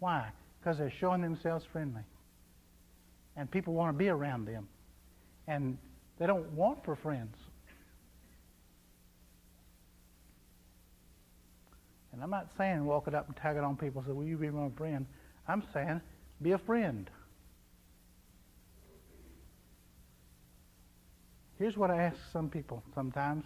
Why? 0.00 0.28
Because 0.58 0.78
they're 0.78 0.92
showing 0.98 1.22
themselves 1.22 1.64
friendly. 1.70 2.02
And 3.36 3.48
people 3.48 3.74
want 3.74 3.94
to 3.94 3.98
be 3.98 4.08
around 4.08 4.46
them. 4.46 4.66
And 5.46 5.78
they 6.18 6.26
don't 6.26 6.50
want 6.50 6.84
for 6.84 6.96
friends. 6.96 7.36
And 12.12 12.22
I'm 12.22 12.30
not 12.30 12.48
saying 12.58 12.84
walk 12.84 13.08
it 13.08 13.14
up 13.14 13.26
and 13.26 13.36
tag 13.36 13.56
it 13.56 13.64
on 13.64 13.76
people 13.76 14.00
and 14.00 14.08
say, 14.08 14.12
Will 14.12 14.26
you 14.26 14.36
be 14.36 14.50
my 14.50 14.68
friend? 14.76 15.06
I'm 15.48 15.62
saying 15.72 16.00
be 16.40 16.52
a 16.52 16.58
friend. 16.58 17.10
Here's 21.58 21.76
what 21.76 21.90
I 21.90 22.02
ask 22.02 22.16
some 22.32 22.48
people 22.48 22.82
sometimes 22.94 23.44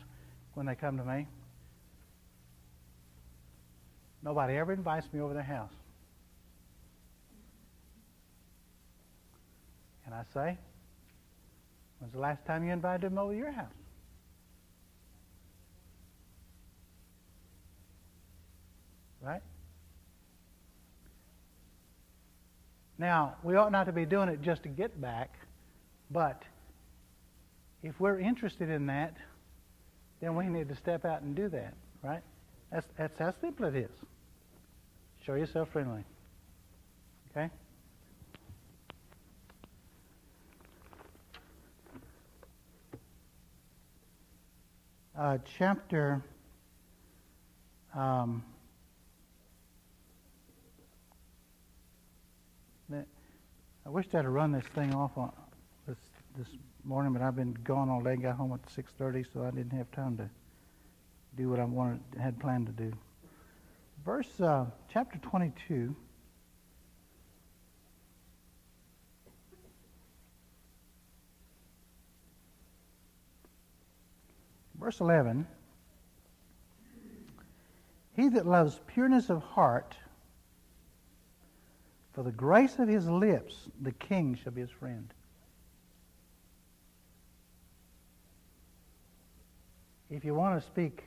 when 0.55 0.67
they 0.67 0.75
come 0.75 0.97
to 0.97 1.05
me. 1.05 1.27
Nobody 4.23 4.57
ever 4.57 4.73
invites 4.73 5.07
me 5.13 5.21
over 5.21 5.35
their 5.35 5.43
house. 5.43 5.73
And 10.07 10.15
I 10.15 10.23
say, 10.35 10.59
When's 11.99 12.13
the 12.13 12.21
last 12.21 12.45
time 12.47 12.65
you 12.65 12.73
invited 12.73 13.03
them 13.03 13.19
over 13.19 13.35
your 13.35 13.53
house? 13.53 13.86
Right? 19.27 19.43
Now, 22.97 23.35
we 23.43 23.57
ought 23.57 23.73
not 23.73 23.85
to 23.85 23.93
be 23.93 24.07
doing 24.07 24.29
it 24.29 24.41
just 24.41 24.63
to 24.63 24.69
get 24.69 25.01
back, 25.01 25.35
but 26.13 26.45
if 27.83 27.99
we're 27.99 28.21
interested 28.21 28.71
in 28.71 28.87
that, 28.87 29.17
then 30.21 30.37
we 30.37 30.47
need 30.47 30.69
to 30.69 30.77
step 30.77 31.05
out 31.05 31.23
and 31.23 31.35
do 31.35 31.49
that, 31.49 31.75
right? 32.05 32.23
That's, 32.71 32.87
that's 32.97 33.19
how 33.19 33.35
simple 33.41 33.67
it 33.67 33.75
is. 33.75 33.91
Show 35.25 35.35
yourself 35.35 35.71
friendly. 35.73 36.05
Okay? 37.33 37.51
Uh, 45.19 45.39
chapter 45.59 46.23
um, 47.93 48.45
I 53.87 53.89
wish 53.89 54.07
I'd 54.15 54.25
have 54.25 54.33
run 54.33 54.51
this 54.51 54.65
thing 54.75 54.93
off 54.93 55.17
on 55.17 55.31
this 55.87 55.97
this 56.37 56.49
morning, 56.83 57.13
but 57.13 57.23
I've 57.23 57.37
been 57.37 57.53
gone 57.53 57.89
all 57.89 58.01
day. 58.01 58.17
Got 58.17 58.35
home 58.35 58.53
at 58.53 58.69
6:30, 58.69 59.25
so 59.33 59.45
I 59.45 59.53
didn't 59.53 59.79
have 59.79 59.89
time 59.93 60.17
to 60.17 60.29
do 61.37 61.49
what 61.49 61.61
I 61.61 61.65
wanted 61.65 62.01
had 62.21 62.37
planned 62.41 62.67
to 62.67 62.73
do. 62.73 62.93
Verse 64.05 64.41
uh, 64.41 64.67
chapter 64.93 65.19
22. 65.19 65.95
Verse 74.81 74.99
11 74.99 75.47
He 78.15 78.31
that 78.31 78.47
loves 78.47 78.81
pureness 78.89 79.31
of 79.31 79.45
heart 79.45 79.97
for 82.17 82.23
the 82.23 82.33
grace 82.33 82.79
of 82.79 82.89
his 82.89 83.07
lips, 83.07 83.55
the 83.83 83.93
king 83.93 84.39
shall 84.43 84.51
be 84.51 84.63
his 84.63 84.71
friend. 84.71 85.13
If 90.09 90.25
you 90.25 90.35
want 90.35 90.59
to 90.59 90.67
speak 90.67 91.05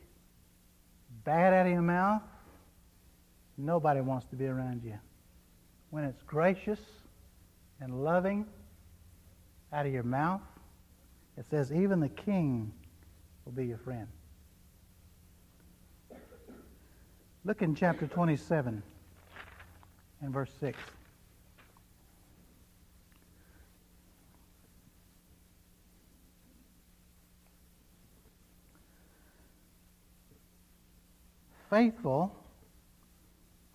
bad 1.24 1.52
out 1.52 1.66
of 1.66 1.72
your 1.72 1.82
mouth, 1.82 2.22
nobody 3.58 4.02
wants 4.02 4.28
to 4.28 4.36
be 4.36 4.46
around 4.46 4.84
you. 4.84 5.00
When 5.90 6.04
it's 6.04 6.22
gracious 6.22 6.80
and 7.82 8.04
loving 8.04 8.46
out 9.74 9.88
of 9.88 9.92
your 9.92 10.04
mouth, 10.04 10.42
it 11.40 11.46
says, 11.50 11.72
even 11.72 12.02
the 12.02 12.10
king 12.10 12.72
will 13.46 13.54
be 13.54 13.66
your 13.66 13.80
friend. 13.80 14.08
Look 17.46 17.64
in 17.64 17.74
chapter 17.74 18.06
27 18.06 18.84
and 20.22 20.32
verse 20.32 20.52
6. 20.60 20.78
Faithful 31.70 32.36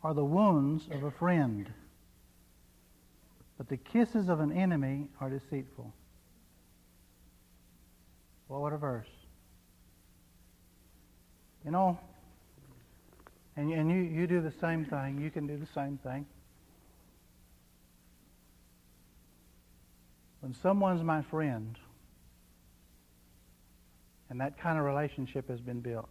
are 0.02 0.14
the 0.14 0.24
wounds 0.24 0.88
of 0.90 1.04
a 1.04 1.10
friend, 1.10 1.72
but 3.56 3.68
the 3.68 3.76
kisses 3.76 4.28
of 4.28 4.40
an 4.40 4.52
enemy 4.52 5.08
are 5.20 5.30
deceitful. 5.30 5.92
Well, 8.48 8.60
what 8.60 8.72
a 8.72 8.76
verse. 8.76 9.08
You 11.64 11.70
know, 11.70 11.98
and, 13.56 13.72
and 13.72 13.90
you, 13.90 13.98
you 13.98 14.26
do 14.26 14.42
the 14.42 14.52
same 14.60 14.84
thing. 14.84 15.20
You 15.20 15.30
can 15.30 15.46
do 15.46 15.56
the 15.56 15.68
same 15.74 15.98
thing. 16.02 16.26
When 20.40 20.52
someone's 20.52 21.02
my 21.02 21.22
friend, 21.22 21.78
and 24.28 24.40
that 24.40 24.58
kind 24.58 24.78
of 24.78 24.84
relationship 24.84 25.48
has 25.48 25.60
been 25.60 25.80
built, 25.80 26.10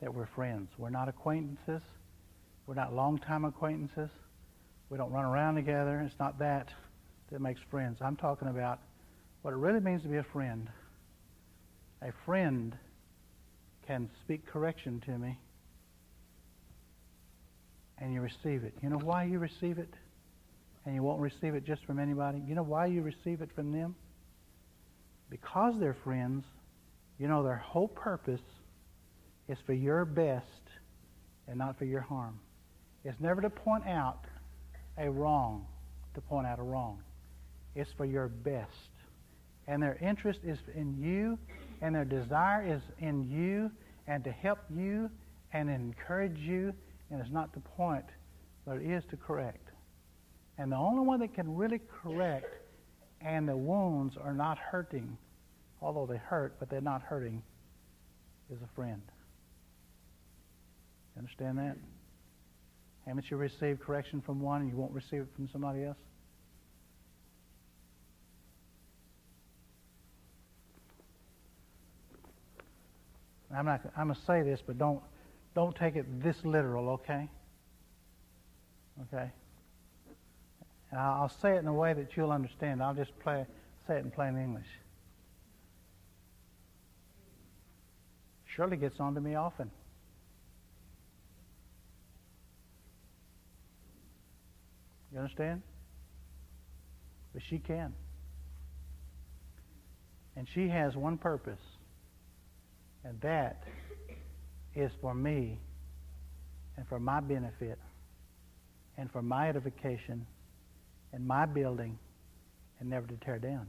that 0.00 0.12
we're 0.12 0.26
friends. 0.26 0.70
We're 0.78 0.90
not 0.90 1.08
acquaintances. 1.08 1.82
We're 2.66 2.74
not 2.74 2.94
long-time 2.94 3.44
acquaintances. 3.44 4.10
We 4.90 4.98
don't 4.98 5.12
run 5.12 5.24
around 5.24 5.54
together. 5.56 6.00
It's 6.00 6.18
not 6.18 6.38
that 6.38 6.68
that 7.30 7.40
makes 7.40 7.60
friends. 7.70 7.98
I'm 8.00 8.16
talking 8.16 8.48
about 8.48 8.78
what 9.42 9.52
it 9.52 9.56
really 9.56 9.80
means 9.80 10.02
to 10.02 10.08
be 10.08 10.16
a 10.16 10.22
friend. 10.32 10.68
A 12.02 12.12
friend 12.24 12.76
can 13.86 14.08
speak 14.24 14.46
correction 14.46 15.00
to 15.06 15.12
me 15.18 15.38
and 17.98 18.12
you 18.12 18.20
receive 18.20 18.64
it. 18.64 18.74
You 18.82 18.90
know 18.90 18.98
why 18.98 19.24
you 19.24 19.38
receive 19.38 19.78
it? 19.78 19.92
And 20.84 20.94
you 20.94 21.02
won't 21.02 21.20
receive 21.20 21.54
it 21.54 21.64
just 21.64 21.84
from 21.84 21.98
anybody? 21.98 22.40
You 22.46 22.54
know 22.54 22.62
why 22.62 22.86
you 22.86 23.02
receive 23.02 23.40
it 23.40 23.50
from 23.54 23.72
them? 23.72 23.96
Because 25.30 25.74
they're 25.80 25.96
friends, 26.04 26.44
you 27.18 27.26
know 27.26 27.42
their 27.42 27.56
whole 27.56 27.88
purpose 27.88 28.40
is 29.48 29.58
for 29.66 29.72
your 29.72 30.04
best 30.04 30.44
and 31.48 31.58
not 31.58 31.78
for 31.78 31.84
your 31.84 32.00
harm. 32.00 32.38
It's 33.04 33.20
never 33.20 33.40
to 33.40 33.50
point 33.50 33.86
out 33.86 34.24
a 34.98 35.08
wrong, 35.10 35.66
to 36.14 36.20
point 36.20 36.46
out 36.46 36.58
a 36.58 36.62
wrong. 36.62 36.98
It's 37.74 37.90
for 37.96 38.04
your 38.04 38.28
best. 38.28 38.70
And 39.68 39.82
their 39.82 39.96
interest 40.00 40.40
is 40.44 40.58
in 40.74 40.96
you, 41.00 41.38
and 41.82 41.94
their 41.94 42.04
desire 42.04 42.66
is 42.66 42.82
in 42.98 43.28
you, 43.30 43.70
and 44.06 44.24
to 44.24 44.30
help 44.30 44.58
you 44.74 45.10
and 45.52 45.68
encourage 45.68 46.38
you, 46.38 46.72
and 47.10 47.20
it's 47.20 47.30
not 47.30 47.52
to 47.54 47.60
point, 47.60 48.04
but 48.66 48.78
it 48.78 48.90
is 48.90 49.04
to 49.10 49.16
correct. 49.16 49.70
And 50.58 50.72
the 50.72 50.76
only 50.76 51.04
one 51.04 51.20
that 51.20 51.34
can 51.34 51.54
really 51.54 51.80
correct 52.02 52.54
and 53.20 53.48
the 53.48 53.56
wounds 53.56 54.16
are 54.20 54.34
not 54.34 54.58
hurting, 54.58 55.16
although 55.80 56.06
they 56.06 56.16
hurt, 56.18 56.56
but 56.58 56.70
they're 56.70 56.80
not 56.80 57.02
hurting, 57.02 57.42
is 58.50 58.58
a 58.62 58.74
friend. 58.74 59.02
You 61.16 61.20
understand 61.20 61.58
that? 61.58 61.76
Haven't 63.06 63.30
you 63.30 63.38
received 63.38 63.80
correction 63.80 64.20
from 64.20 64.40
one 64.40 64.60
and 64.60 64.70
you 64.70 64.76
won't 64.76 64.92
receive 64.92 65.22
it 65.22 65.28
from 65.34 65.48
somebody 65.48 65.84
else? 65.84 65.96
I'm 73.54 73.64
not. 73.64 73.80
I'm 73.96 74.08
gonna 74.08 74.20
say 74.26 74.42
this, 74.42 74.60
but 74.66 74.76
don't 74.76 75.00
don't 75.54 75.74
take 75.74 75.96
it 75.96 76.22
this 76.22 76.36
literal, 76.44 76.90
okay? 76.90 77.28
Okay. 79.02 79.30
I'll 80.94 81.32
say 81.40 81.56
it 81.56 81.58
in 81.58 81.66
a 81.66 81.72
way 81.72 81.94
that 81.94 82.16
you'll 82.16 82.32
understand. 82.32 82.82
I'll 82.82 82.94
just 82.94 83.18
play, 83.20 83.46
say 83.86 83.96
it 83.96 84.04
in 84.04 84.10
plain 84.10 84.36
English. 84.36 84.66
Shirley 88.44 88.76
gets 88.76 89.00
on 89.00 89.14
to 89.14 89.20
me 89.20 89.34
often. 89.34 89.70
You 95.16 95.22
understand? 95.22 95.62
But 97.32 97.42
she 97.48 97.58
can. 97.58 97.94
And 100.36 100.46
she 100.54 100.68
has 100.68 100.94
one 100.94 101.16
purpose, 101.16 101.62
and 103.02 103.18
that 103.22 103.64
is 104.74 104.90
for 105.00 105.14
me 105.14 105.58
and 106.76 106.86
for 106.86 107.00
my 107.00 107.20
benefit 107.20 107.78
and 108.98 109.10
for 109.10 109.22
my 109.22 109.48
edification 109.48 110.26
and 111.14 111.26
my 111.26 111.46
building 111.46 111.98
and 112.78 112.90
never 112.90 113.06
to 113.06 113.16
tear 113.24 113.38
down. 113.38 113.68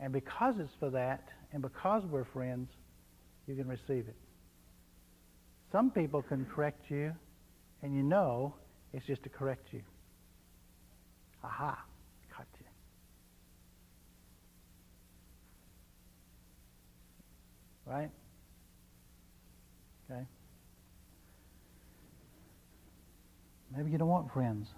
And 0.00 0.14
because 0.14 0.54
it's 0.58 0.72
for 0.80 0.88
that, 0.88 1.28
and 1.52 1.60
because 1.60 2.04
we're 2.10 2.24
friends, 2.32 2.70
you 3.46 3.54
can 3.54 3.68
receive 3.68 4.08
it. 4.08 4.16
Some 5.72 5.90
people 5.90 6.22
can 6.22 6.46
correct 6.46 6.90
you, 6.90 7.12
and 7.82 7.94
you 7.94 8.02
know 8.02 8.54
it's 8.92 9.06
just 9.06 9.22
to 9.22 9.28
correct 9.28 9.68
you. 9.72 9.82
Aha, 11.44 11.78
caught 12.34 12.46
you. 12.58 12.66
Right? 17.86 18.10
Okay? 20.10 20.26
Maybe 23.76 23.90
you 23.90 23.98
don't 23.98 24.08
want 24.08 24.32
friends. 24.32 24.68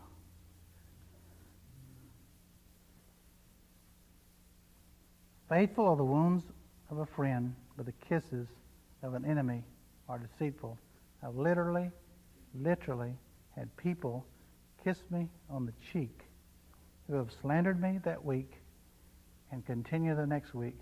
Faithful 5.49 5.89
are 5.89 5.97
the 5.97 6.05
wounds 6.05 6.45
of 6.91 6.99
a 6.99 7.07
friend, 7.07 7.55
but 7.77 7.87
the 7.87 7.93
kisses 8.09 8.47
of 9.03 9.15
an 9.15 9.25
enemy 9.25 9.65
are 10.09 10.19
deceitful. 10.19 10.79
I've 11.23 11.35
literally, 11.35 11.91
literally 12.55 13.15
had 13.61 13.77
people 13.77 14.25
kiss 14.83 14.97
me 15.11 15.29
on 15.51 15.67
the 15.67 15.73
cheek 15.93 16.23
who 17.07 17.15
have 17.15 17.29
slandered 17.43 17.79
me 17.79 18.01
that 18.05 18.25
week 18.25 18.55
and 19.53 19.67
continue 19.67 20.17
the 20.17 20.27
next 20.27 20.55
week 20.55 20.79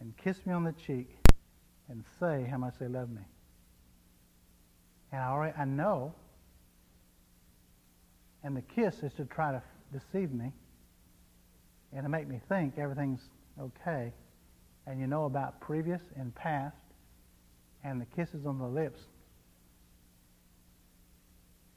and 0.00 0.12
kiss 0.16 0.44
me 0.44 0.52
on 0.52 0.64
the 0.64 0.72
cheek 0.72 1.16
and 1.88 2.02
say 2.18 2.44
how 2.50 2.58
much 2.58 2.74
they 2.80 2.88
love 2.88 3.08
me. 3.08 3.22
And 5.12 5.22
I, 5.22 5.28
already, 5.28 5.56
I 5.56 5.64
know, 5.64 6.12
and 8.42 8.56
the 8.56 8.62
kiss 8.62 9.04
is 9.04 9.12
to 9.12 9.24
try 9.24 9.52
to 9.52 9.62
deceive 9.92 10.32
me 10.32 10.52
and 11.92 12.02
to 12.02 12.08
make 12.08 12.26
me 12.26 12.40
think 12.48 12.78
everything's 12.78 13.20
okay. 13.60 14.12
And 14.88 15.00
you 15.00 15.06
know 15.06 15.26
about 15.26 15.60
previous 15.60 16.02
and 16.16 16.34
past 16.34 16.74
and 17.84 18.00
the 18.00 18.06
kisses 18.06 18.44
on 18.44 18.58
the 18.58 18.66
lips 18.66 19.02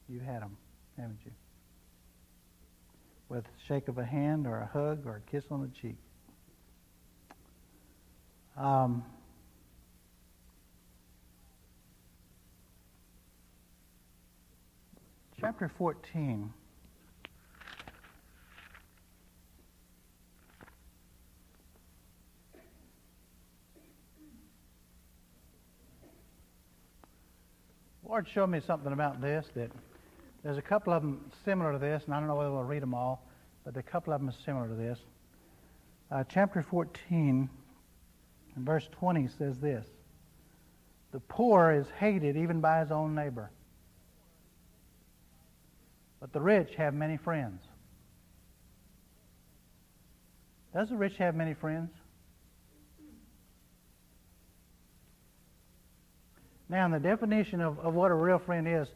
You've 0.09 0.23
had 0.23 0.41
them, 0.41 0.57
haven't 0.97 1.19
you? 1.23 1.31
With 3.29 3.45
a 3.45 3.67
shake 3.67 3.87
of 3.87 3.99
a 3.99 4.05
hand 4.05 4.47
or 4.47 4.57
a 4.57 4.65
hug 4.65 5.05
or 5.05 5.17
a 5.17 5.31
kiss 5.31 5.43
on 5.51 5.61
the 5.61 5.67
cheek. 5.67 5.97
Um, 8.57 9.05
chapter 15.39 15.71
14. 15.77 16.51
Lord 28.03 28.27
showed 28.33 28.47
me 28.47 28.59
something 28.65 28.91
about 28.91 29.21
this 29.21 29.45
that 29.53 29.69
there's 30.43 30.57
a 30.57 30.61
couple 30.61 30.93
of 30.93 31.01
them 31.01 31.31
similar 31.43 31.73
to 31.73 31.79
this, 31.79 32.03
and 32.05 32.13
I 32.13 32.19
don't 32.19 32.27
know 32.27 32.35
whether 32.35 32.51
we'll 32.51 32.63
read 32.63 32.81
them 32.81 32.93
all, 32.93 33.25
but 33.65 33.75
a 33.75 33.83
couple 33.83 34.13
of 34.13 34.21
them 34.21 34.29
are 34.29 34.43
similar 34.45 34.67
to 34.67 34.75
this. 34.75 34.99
Uh, 36.11 36.23
chapter 36.27 36.63
14, 36.63 37.49
verse 38.57 38.87
20 38.91 39.27
says 39.37 39.59
this 39.59 39.85
The 41.11 41.19
poor 41.19 41.71
is 41.71 41.87
hated 41.99 42.37
even 42.37 42.61
by 42.61 42.79
his 42.79 42.91
own 42.91 43.15
neighbor, 43.15 43.51
but 46.19 46.31
the 46.31 46.41
rich 46.41 46.75
have 46.75 46.93
many 46.93 47.17
friends. 47.17 47.61
Does 50.73 50.89
the 50.89 50.97
rich 50.97 51.17
have 51.17 51.35
many 51.35 51.53
friends? 51.53 51.89
Now, 56.69 56.85
in 56.85 56.91
the 56.91 56.99
definition 56.99 57.61
of, 57.61 57.79
of 57.79 57.95
what 57.95 58.11
a 58.11 58.13
real 58.13 58.37
friend 58.37 58.67
is, 58.67 58.87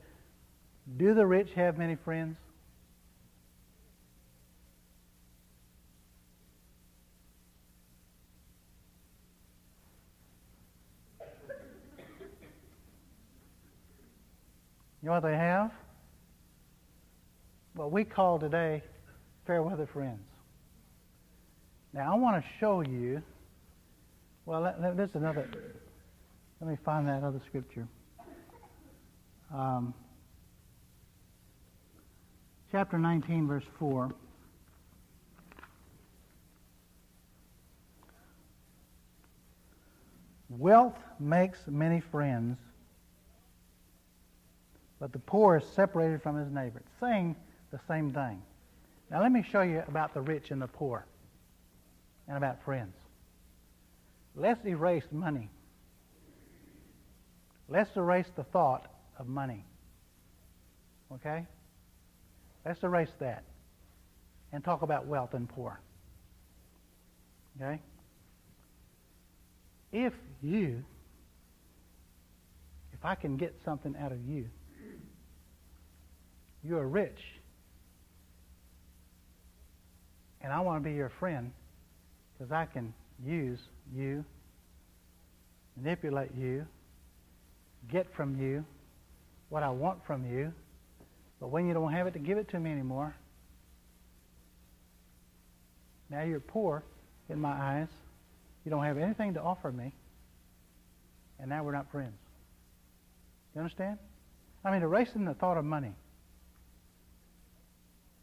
do 0.97 1.13
the 1.13 1.25
rich 1.25 1.49
have 1.55 1.77
many 1.77 1.95
friends? 1.95 2.37
You 15.01 15.07
know 15.07 15.15
what 15.15 15.23
they 15.23 15.35
have? 15.35 15.71
What 17.75 17.91
we 17.91 18.05
call 18.05 18.39
today 18.39 18.81
fair 19.45 19.61
weather 19.61 19.85
friends. 19.91 20.21
Now, 21.91 22.13
I 22.13 22.17
want 22.17 22.41
to 22.41 22.49
show 22.59 22.81
you. 22.81 23.21
Well, 24.45 24.73
there's 24.95 25.13
another. 25.13 25.47
Let 26.61 26.69
me 26.69 26.77
find 26.85 27.07
that 27.07 27.23
other 27.23 27.41
scripture. 27.47 27.85
Um, 29.53 29.93
chapter 32.73 32.97
19, 32.97 33.47
verse 33.47 33.63
4. 33.77 34.11
Wealth 40.49 40.97
makes 41.19 41.59
many 41.67 41.99
friends, 41.99 42.57
but 44.99 45.13
the 45.13 45.19
poor 45.19 45.57
is 45.57 45.63
separated 45.75 46.23
from 46.23 46.35
his 46.35 46.51
neighbor. 46.51 46.79
It's 46.79 46.99
saying 46.99 47.35
the 47.71 47.79
same 47.87 48.11
thing. 48.11 48.41
Now, 49.11 49.21
let 49.21 49.31
me 49.31 49.43
show 49.43 49.61
you 49.61 49.83
about 49.87 50.15
the 50.15 50.21
rich 50.21 50.49
and 50.49 50.59
the 50.59 50.67
poor 50.67 51.05
and 52.27 52.35
about 52.35 52.63
friends. 52.63 52.95
Let's 54.35 54.65
erase 54.65 55.05
money. 55.11 55.47
Let's 57.69 57.95
erase 57.95 58.31
the 58.35 58.45
thought 58.45 58.87
of 59.19 59.27
money. 59.27 59.63
Okay? 61.13 61.45
Let's 62.65 62.81
erase 62.83 63.11
that 63.19 63.43
and 64.51 64.63
talk 64.63 64.81
about 64.81 65.05
wealth 65.05 65.33
and 65.33 65.49
poor. 65.49 65.79
Okay? 67.61 67.79
If 69.91 70.13
you, 70.41 70.83
if 72.93 73.03
I 73.03 73.15
can 73.15 73.37
get 73.37 73.55
something 73.63 73.95
out 73.99 74.11
of 74.11 74.19
you, 74.27 74.45
you 76.63 76.77
are 76.77 76.87
rich, 76.87 77.19
and 80.41 80.51
I 80.51 80.61
want 80.61 80.83
to 80.83 80.89
be 80.89 80.95
your 80.95 81.11
friend 81.19 81.51
because 82.33 82.51
I 82.51 82.65
can 82.65 82.93
use 83.23 83.59
you, 83.93 84.23
manipulate 85.77 86.31
you, 86.35 86.65
get 87.91 88.07
from 88.15 88.39
you 88.39 88.65
what 89.49 89.61
I 89.61 89.69
want 89.69 89.99
from 90.07 90.25
you, 90.25 90.51
but 91.43 91.49
when 91.49 91.67
you 91.67 91.73
don't 91.73 91.91
have 91.91 92.07
it 92.07 92.13
to 92.13 92.19
give 92.19 92.37
it 92.37 92.47
to 92.51 92.57
me 92.57 92.71
anymore, 92.71 93.13
now 96.09 96.21
you're 96.21 96.39
poor 96.39 96.85
in 97.27 97.37
my 97.37 97.51
eyes. 97.51 97.89
You 98.63 98.71
don't 98.71 98.85
have 98.85 98.97
anything 98.97 99.33
to 99.33 99.41
offer 99.41 99.69
me. 99.69 99.91
And 101.41 101.49
now 101.49 101.61
we're 101.65 101.73
not 101.73 101.91
friends. 101.91 102.15
You 103.53 103.59
understand? 103.59 103.97
I 104.63 104.71
mean, 104.71 104.83
erasing 104.83 105.25
the 105.25 105.33
thought 105.33 105.57
of 105.57 105.65
money. 105.65 105.91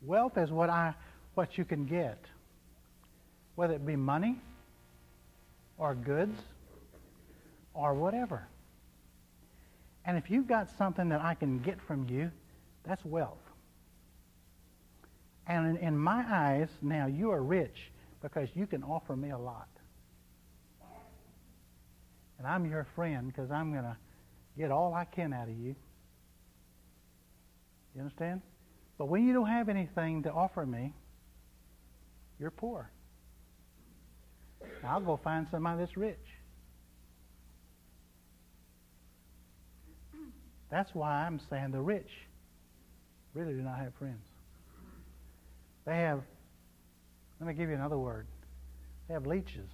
Wealth 0.00 0.38
is 0.38 0.50
what 0.50 0.70
I 0.70 0.94
what 1.34 1.58
you 1.58 1.66
can 1.66 1.84
get. 1.84 2.24
Whether 3.54 3.74
it 3.74 3.84
be 3.84 3.96
money 3.96 4.38
or 5.76 5.94
goods 5.94 6.40
or 7.74 7.92
whatever. 7.92 8.48
And 10.06 10.16
if 10.16 10.30
you've 10.30 10.46
got 10.46 10.70
something 10.78 11.10
that 11.10 11.20
I 11.20 11.34
can 11.34 11.58
get 11.58 11.82
from 11.82 12.08
you, 12.08 12.30
that's 12.86 13.04
wealth. 13.04 13.38
And 15.46 15.76
in, 15.78 15.88
in 15.88 15.98
my 15.98 16.24
eyes, 16.28 16.68
now 16.80 17.06
you 17.06 17.30
are 17.30 17.42
rich 17.42 17.90
because 18.22 18.48
you 18.54 18.66
can 18.66 18.82
offer 18.82 19.16
me 19.16 19.30
a 19.30 19.38
lot. 19.38 19.68
And 22.38 22.46
I'm 22.46 22.64
your 22.64 22.86
friend 22.94 23.26
because 23.26 23.50
I'm 23.50 23.72
going 23.72 23.84
to 23.84 23.96
get 24.56 24.70
all 24.70 24.94
I 24.94 25.04
can 25.04 25.32
out 25.32 25.48
of 25.48 25.58
you. 25.58 25.74
You 27.94 28.00
understand? 28.00 28.40
But 28.96 29.06
when 29.06 29.26
you 29.26 29.32
don't 29.32 29.48
have 29.48 29.68
anything 29.68 30.22
to 30.22 30.32
offer 30.32 30.64
me, 30.64 30.94
you're 32.38 32.50
poor. 32.50 32.90
Now 34.82 34.94
I'll 34.94 35.00
go 35.00 35.20
find 35.22 35.46
somebody 35.50 35.80
that's 35.80 35.96
rich. 35.96 36.16
That's 40.70 40.94
why 40.94 41.26
I'm 41.26 41.40
saying 41.50 41.72
the 41.72 41.80
rich 41.80 42.10
really 43.34 43.52
do 43.52 43.62
not 43.62 43.78
have 43.78 43.94
friends. 43.94 44.24
They 45.86 45.96
have, 45.96 46.22
let 47.40 47.46
me 47.46 47.54
give 47.54 47.68
you 47.68 47.74
another 47.74 47.98
word, 47.98 48.26
they 49.08 49.14
have 49.14 49.26
leeches. 49.26 49.68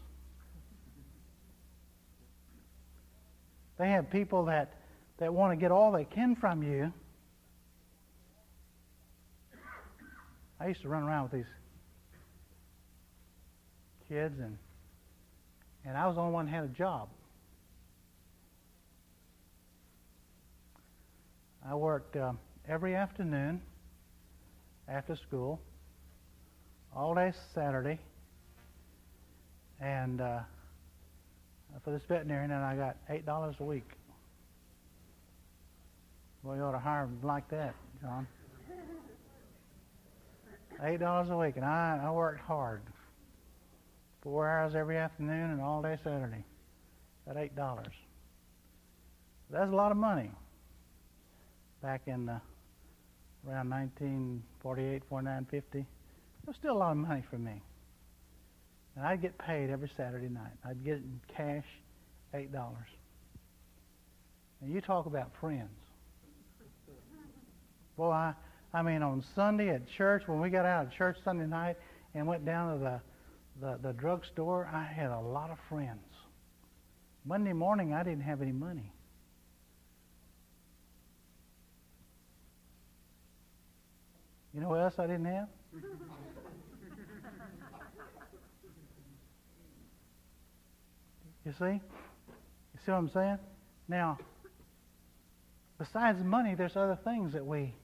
They 3.78 3.88
have 3.90 4.10
people 4.10 4.46
that, 4.46 4.72
that 5.18 5.32
want 5.34 5.52
to 5.52 5.56
get 5.56 5.70
all 5.70 5.92
they 5.92 6.04
can 6.04 6.34
from 6.34 6.62
you. 6.62 6.92
I 10.58 10.68
used 10.68 10.80
to 10.82 10.88
run 10.88 11.02
around 11.02 11.24
with 11.24 11.32
these 11.32 11.52
kids, 14.08 14.38
and, 14.38 14.56
and 15.84 15.96
I 15.98 16.06
was 16.06 16.16
the 16.16 16.22
only 16.22 16.32
one 16.32 16.46
who 16.46 16.54
had 16.54 16.64
a 16.64 16.68
job. 16.68 17.08
I 21.68 21.74
worked 21.74 22.16
uh, 22.16 22.32
every 22.68 22.96
afternoon 22.96 23.61
after 24.88 25.16
school, 25.16 25.61
all 26.94 27.14
day 27.14 27.33
Saturday, 27.55 27.98
and 29.81 30.20
uh, 30.20 30.40
for 31.85 31.92
this 31.92 32.02
veterinarian, 32.09 32.50
and 32.50 32.64
I 32.64 32.76
got 32.76 32.96
eight 33.11 33.24
dollars 33.24 33.57
a 33.61 33.64
week. 33.64 33.88
Well, 36.42 36.57
you 36.57 36.62
ought 36.62 36.72
to 36.72 36.79
hire 36.79 37.05
him 37.05 37.18
like 37.22 37.48
that, 37.50 37.74
John. 38.00 38.26
Eight 40.83 41.00
dollars 41.00 41.31
a 41.31 41.37
week, 41.37 41.57
and 41.57 41.64
I, 41.64 42.00
I 42.05 42.11
worked 42.11 42.40
hard. 42.40 42.83
Four 44.22 44.48
hours 44.48 44.74
every 44.74 44.96
afternoon 44.96 45.52
and 45.52 45.61
all 45.61 45.83
day 45.83 45.96
Saturday. 46.02 46.44
Got 47.26 47.37
eight 47.37 47.55
dollars. 47.55 47.94
That's 49.50 49.70
a 49.70 49.74
lot 49.74 49.92
of 49.92 49.96
money 49.96 50.31
back 51.83 52.02
in 52.07 52.29
uh, 52.29 52.40
around 53.48 53.70
1948, 53.70 55.02
49, 55.09 55.46
50. 55.50 55.78
It 55.78 55.87
was 56.46 56.56
still 56.56 56.76
a 56.76 56.78
lot 56.78 56.92
of 56.92 56.96
money 56.96 57.22
for 57.30 57.38
me. 57.38 57.62
And 58.96 59.06
I'd 59.06 59.22
get 59.22 59.37
paid 59.38 59.70
every 59.70 59.90
Saturday 59.96 60.28
night. 60.28 60.52
I'd 60.64 60.85
get 60.85 60.94
in 60.94 61.20
cash, 61.37 61.66
$8. 62.35 62.50
And 64.62 64.72
you 64.72 64.80
talk 64.80 65.06
about 65.06 65.30
friends. 65.40 65.68
Boy, 67.96 68.11
I, 68.11 68.35
I 68.72 68.82
mean, 68.82 69.02
on 69.02 69.22
Sunday 69.35 69.70
at 69.70 69.88
church, 69.88 70.24
when 70.26 70.40
we 70.40 70.50
got 70.50 70.64
out 70.64 70.87
of 70.87 70.92
church 70.92 71.16
Sunday 71.24 71.46
night 71.46 71.76
and 72.14 72.26
went 72.26 72.44
down 72.44 72.78
to 72.78 72.85
the, 72.85 73.00
the, 73.61 73.78
the 73.82 73.92
drugstore, 73.92 74.68
I 74.72 74.82
had 74.82 75.11
a 75.11 75.20
lot 75.20 75.50
of 75.50 75.59
friends. 75.68 76.00
Monday 77.24 77.52
morning, 77.52 77.92
I 77.92 78.02
didn't 78.02 78.22
have 78.22 78.42
any 78.42 78.52
money. 78.52 78.92
You 84.56 84.62
know 84.62 84.70
what 84.70 84.80
else 84.80 84.94
I 84.98 85.06
didn't 85.06 85.26
have? 85.26 85.48
you 91.44 91.52
see? 91.58 91.64
You 91.64 91.80
see 92.84 92.90
what 92.90 92.96
I'm 92.96 93.10
saying? 93.10 93.38
Now, 93.86 94.16
besides 95.78 96.24
money, 96.24 96.54
there's 96.54 96.74
other 96.74 96.98
things 97.04 97.34
that 97.34 97.44
we 97.44 97.74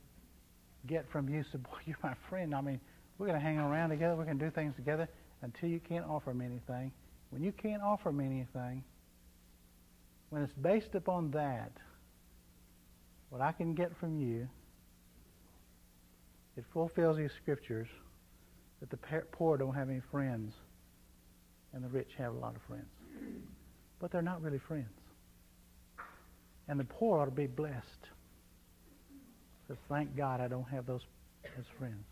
get 0.87 1.05
from 1.13 1.29
you. 1.29 1.45
So, 1.53 1.59
boy, 1.59 1.77
you're 1.85 1.97
my 2.03 2.15
friend. 2.31 2.55
I 2.55 2.63
mean, 2.63 2.81
we're 3.19 3.27
going 3.27 3.39
to 3.39 3.45
hang 3.45 3.59
around 3.59 3.91
together. 3.91 4.17
We're 4.17 4.25
going 4.25 4.39
to 4.39 4.45
do 4.47 4.51
things 4.51 4.75
together 4.75 5.07
until 5.43 5.69
you 5.69 5.79
can't 5.79 6.07
offer 6.07 6.33
me 6.33 6.47
anything. 6.47 6.91
When 7.29 7.43
you 7.43 7.53
can't 7.53 7.83
offer 7.83 8.11
me 8.11 8.25
anything, 8.25 8.83
when 10.31 10.41
it's 10.41 10.55
based 10.55 10.95
upon 10.95 11.33
that, 11.33 11.73
what 13.29 13.43
I 13.43 13.53
can 13.53 13.75
get 13.75 13.95
from 13.99 14.19
you, 14.19 14.49
it 16.57 16.65
fulfills 16.73 17.17
these 17.17 17.33
scriptures 17.41 17.89
that 18.81 18.91
the 18.91 18.99
poor 19.31 19.57
don't 19.57 19.75
have 19.75 19.89
any 19.89 20.03
friends 20.11 20.55
and 21.73 21.83
the 21.83 21.89
rich 21.89 22.11
have 22.19 22.35
a 22.35 22.39
lot 22.39 22.55
of 22.55 22.63
friends. 22.63 22.91
But 23.99 24.11
they're 24.11 24.23
not 24.23 24.43
really 24.43 24.59
friends. 24.59 24.89
And 26.69 26.79
the 26.79 26.85
poor 26.85 27.21
ought 27.21 27.27
to 27.27 27.31
be 27.31 27.47
blessed. 27.47 28.09
So 29.69 29.77
thank 29.89 30.17
God 30.17 30.41
I 30.41 30.49
don't 30.49 30.69
have 30.69 30.87
those 30.87 31.03
as 31.59 31.65
friends. 31.79 32.05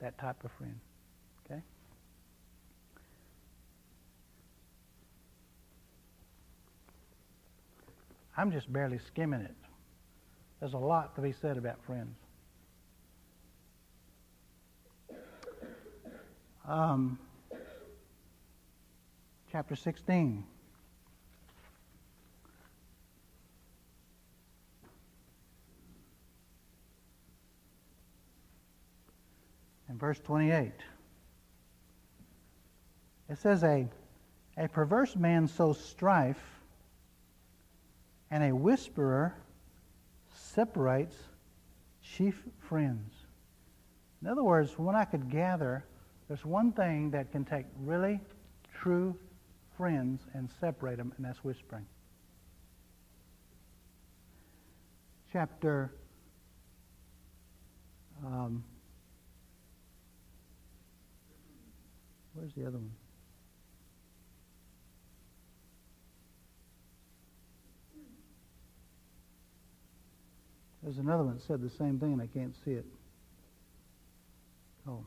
That 0.00 0.18
type 0.18 0.44
of 0.44 0.50
friend. 0.52 0.78
Okay? 1.44 1.60
I'm 8.36 8.52
just 8.52 8.72
barely 8.72 8.98
skimming 9.06 9.40
it. 9.40 9.54
There's 10.60 10.74
a 10.74 10.78
lot 10.78 11.14
to 11.16 11.22
be 11.22 11.32
said 11.40 11.56
about 11.56 11.78
friends. 11.86 12.16
Um, 16.66 17.18
chapter 19.50 19.76
16. 19.76 20.44
And 29.88 30.00
verse 30.00 30.18
28. 30.20 30.72
It 33.28 33.38
says, 33.38 33.62
A, 33.62 33.88
a 34.56 34.68
perverse 34.68 35.16
man 35.16 35.46
sows 35.46 35.78
strife, 35.78 36.42
and 38.30 38.42
a 38.42 38.54
whisperer 38.54 39.34
separates 40.34 41.16
chief 42.02 42.42
friends. 42.60 43.12
In 44.20 44.28
other 44.28 44.42
words, 44.42 44.78
what 44.78 44.94
I 44.94 45.04
could 45.04 45.30
gather, 45.30 45.84
there's 46.28 46.44
one 46.44 46.72
thing 46.72 47.10
that 47.10 47.32
can 47.32 47.44
take 47.44 47.66
really 47.80 48.20
true 48.80 49.16
friends 49.76 50.20
and 50.34 50.48
separate 50.60 50.96
them, 50.96 51.12
and 51.16 51.24
that's 51.24 51.42
whispering. 51.44 51.86
Chapter 55.32 55.92
um, 58.24 58.64
Where's 62.34 62.52
the 62.56 62.66
other 62.66 62.78
one? 62.78 62.90
There's 70.82 70.98
another 70.98 71.24
one 71.24 71.34
that 71.34 71.42
said 71.46 71.62
the 71.62 71.70
same 71.70 71.98
thing 71.98 72.12
and 72.12 72.20
I 72.20 72.26
can't 72.26 72.54
see 72.64 72.72
it. 72.72 72.84
Oh. 74.86 75.04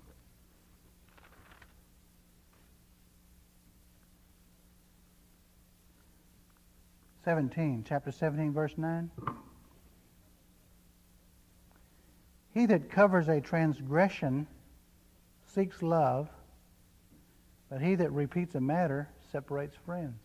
Seventeen, 7.27 7.83
chapter 7.85 8.09
seventeen, 8.09 8.53
verse 8.53 8.71
nine. 8.77 9.11
He 12.53 12.65
that 12.67 12.89
covers 12.89 13.27
a 13.27 13.41
transgression 13.41 14.47
seeks 15.53 15.83
love, 15.83 16.29
but 17.69 17.81
he 17.81 17.95
that 17.95 18.13
repeats 18.13 18.55
a 18.55 18.61
matter 18.61 19.09
separates 19.29 19.75
friends. 19.85 20.17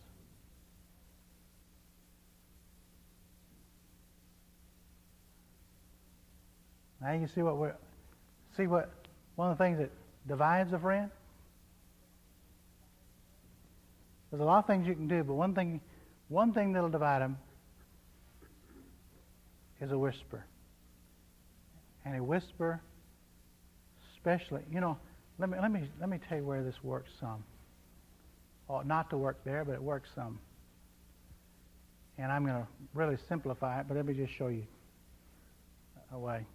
Now 7.01 7.11
you 7.11 7.27
see 7.27 7.41
what 7.41 7.57
we're 7.57 7.75
see 8.55 8.65
what 8.65 8.93
one 9.35 9.51
of 9.51 9.57
the 9.57 9.61
things 9.61 9.77
that 9.77 9.91
divides 10.25 10.71
a 10.71 10.79
friend. 10.79 11.11
There's 14.31 14.39
a 14.39 14.45
lot 14.45 14.59
of 14.59 14.67
things 14.67 14.87
you 14.87 14.95
can 14.95 15.09
do, 15.09 15.21
but 15.25 15.33
one 15.33 15.53
thing 15.53 15.81
one 16.29 16.53
thing 16.53 16.73
that'll 16.73 16.89
divide 16.89 17.21
them 17.21 17.37
is 19.81 19.91
a 19.91 19.97
whisper. 19.97 20.45
And 22.05 22.17
a 22.17 22.23
whisper, 22.23 22.81
especially, 24.15 24.61
you 24.71 24.81
know, 24.81 24.97
let 25.39 25.49
me 25.49 25.57
let 25.61 25.71
me 25.71 25.89
let 25.99 26.09
me 26.09 26.19
tell 26.27 26.37
you 26.37 26.45
where 26.45 26.63
this 26.63 26.75
works 26.83 27.11
some. 27.19 27.43
Ought 28.67 28.87
not 28.87 29.09
to 29.09 29.17
work 29.17 29.43
there, 29.43 29.65
but 29.65 29.73
it 29.73 29.81
works 29.81 30.09
some. 30.15 30.39
And 32.17 32.31
I'm 32.31 32.45
going 32.45 32.61
to 32.61 32.67
really 32.93 33.17
simplify 33.27 33.79
it, 33.79 33.87
but 33.87 33.97
let 33.97 34.05
me 34.05 34.13
just 34.13 34.33
show 34.33 34.47
you 34.47 34.63
a 36.13 36.19
way. 36.19 36.45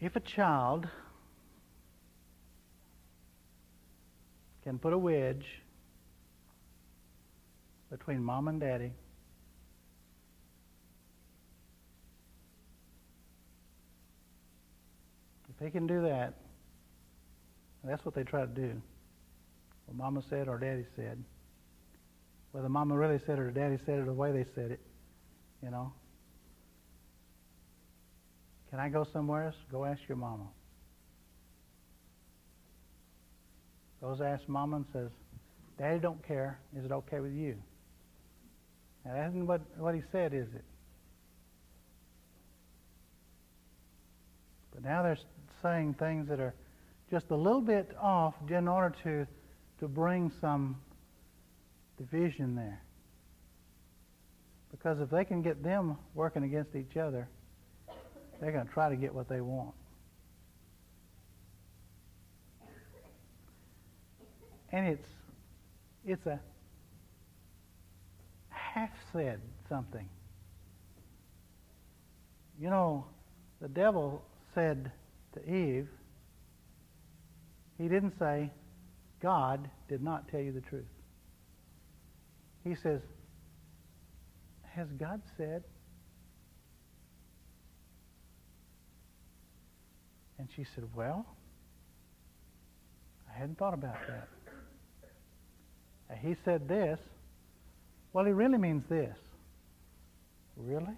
If 0.00 0.16
a 0.16 0.20
child 0.20 0.88
can 4.64 4.78
put 4.78 4.92
a 4.92 4.98
wedge 4.98 5.46
between 7.90 8.22
mom 8.22 8.48
and 8.48 8.60
daddy, 8.60 8.92
if 15.48 15.58
they 15.58 15.70
can 15.70 15.86
do 15.86 16.02
that, 16.02 16.34
that's 17.84 18.04
what 18.04 18.14
they 18.14 18.24
try 18.24 18.40
to 18.40 18.46
do. 18.46 18.72
What 19.86 19.96
mama 19.96 20.22
said 20.28 20.48
or 20.48 20.58
daddy 20.58 20.84
said. 20.96 21.22
Whether 22.50 22.68
mama 22.68 22.96
really 22.96 23.20
said 23.26 23.38
it 23.38 23.42
or 23.42 23.50
daddy 23.50 23.78
said 23.86 23.98
it 23.98 24.02
or 24.02 24.06
the 24.06 24.12
way 24.12 24.32
they 24.32 24.46
said 24.54 24.72
it, 24.72 24.80
you 25.62 25.70
know. 25.70 25.92
Can 28.70 28.80
I 28.80 28.88
go 28.88 29.06
somewhere 29.12 29.44
else? 29.44 29.54
Go 29.70 29.84
ask 29.84 30.00
your 30.08 30.16
mama. 30.16 30.46
Goes 34.00 34.20
ask 34.20 34.48
mama 34.48 34.76
and 34.76 34.84
says, 34.92 35.10
Daddy 35.78 35.98
don't 35.98 36.26
care. 36.26 36.58
Is 36.76 36.84
it 36.84 36.92
okay 36.92 37.20
with 37.20 37.32
you? 37.32 37.56
Now, 39.06 39.14
that 39.14 39.28
isn't 39.28 39.46
what, 39.46 39.60
what 39.78 39.94
he 39.94 40.02
said, 40.10 40.34
is 40.34 40.48
it? 40.54 40.64
But 44.74 44.82
now 44.82 45.02
they're 45.02 45.18
saying 45.62 45.94
things 45.94 46.28
that 46.28 46.40
are 46.40 46.54
just 47.10 47.30
a 47.30 47.36
little 47.36 47.60
bit 47.60 47.90
off 48.00 48.34
in 48.48 48.66
order 48.66 48.94
to, 49.04 49.26
to 49.78 49.88
bring 49.88 50.32
some 50.40 50.76
division 51.98 52.56
there. 52.56 52.82
Because 54.72 55.00
if 55.00 55.08
they 55.08 55.24
can 55.24 55.40
get 55.40 55.62
them 55.62 55.96
working 56.14 56.42
against 56.42 56.74
each 56.74 56.96
other, 56.96 57.28
they're 58.40 58.52
going 58.52 58.66
to 58.66 58.72
try 58.72 58.88
to 58.88 58.96
get 58.96 59.14
what 59.14 59.28
they 59.28 59.40
want. 59.40 59.74
And 64.72 64.88
it's 64.88 65.08
it's 66.04 66.26
a 66.26 66.38
half 68.76 68.90
said 69.10 69.40
something. 69.70 70.06
You 72.60 72.68
know, 72.68 73.06
the 73.60 73.68
devil 73.68 74.22
said 74.54 74.92
to 75.32 75.40
Eve, 75.40 75.88
he 77.78 77.88
didn't 77.88 78.12
say, 78.18 78.50
God 79.22 79.70
did 79.88 80.02
not 80.02 80.28
tell 80.28 80.40
you 80.40 80.52
the 80.52 80.60
truth. 80.60 80.84
He 82.64 82.74
says, 82.74 83.00
Has 84.74 84.88
God 84.98 85.22
said? 85.38 85.64
And 90.38 90.48
she 90.54 90.66
said, 90.74 90.84
Well, 90.94 91.24
I 93.30 93.38
hadn't 93.38 93.58
thought 93.58 93.74
about 93.74 93.96
that. 94.08 94.28
And 96.10 96.18
he 96.18 96.36
said 96.44 96.68
this. 96.68 96.98
Well, 98.16 98.24
he 98.24 98.32
really 98.32 98.56
means 98.56 98.82
this. 98.88 99.14
Really? 100.56 100.96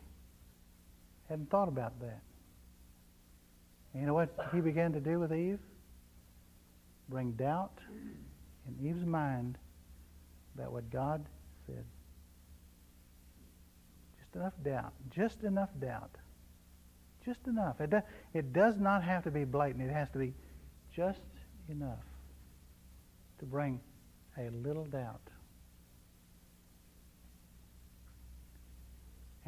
Hadn't 1.29 1.51
thought 1.51 1.67
about 1.67 1.99
that. 1.99 2.21
And 3.93 4.03
you 4.03 4.07
know 4.07 4.15
what 4.15 4.33
he 4.55 4.61
began 4.61 4.93
to 4.93 5.01
do 5.01 5.19
with 5.19 5.33
Eve? 5.33 5.59
Bring 7.09 7.33
doubt 7.33 7.73
in 8.69 8.89
Eve's 8.89 9.05
mind 9.05 9.59
about 10.55 10.71
what 10.71 10.89
God 10.93 11.27
said. 11.67 11.85
Just 14.21 14.37
enough 14.37 14.53
doubt. 14.63 14.93
Just 15.11 15.43
enough 15.43 15.71
doubt. 15.81 16.15
Just 17.27 17.49
enough. 17.49 17.81
It, 17.81 17.91
do, 17.91 18.01
it 18.33 18.53
does 18.53 18.79
not 18.79 19.03
have 19.03 19.25
to 19.25 19.33
be 19.33 19.43
blatant. 19.43 19.91
It 19.91 19.93
has 19.93 20.09
to 20.11 20.19
be 20.19 20.35
just 20.95 21.19
enough 21.69 21.99
to 23.41 23.45
bring 23.45 23.81
a 24.39 24.51
little 24.51 24.85
doubt. 24.85 25.19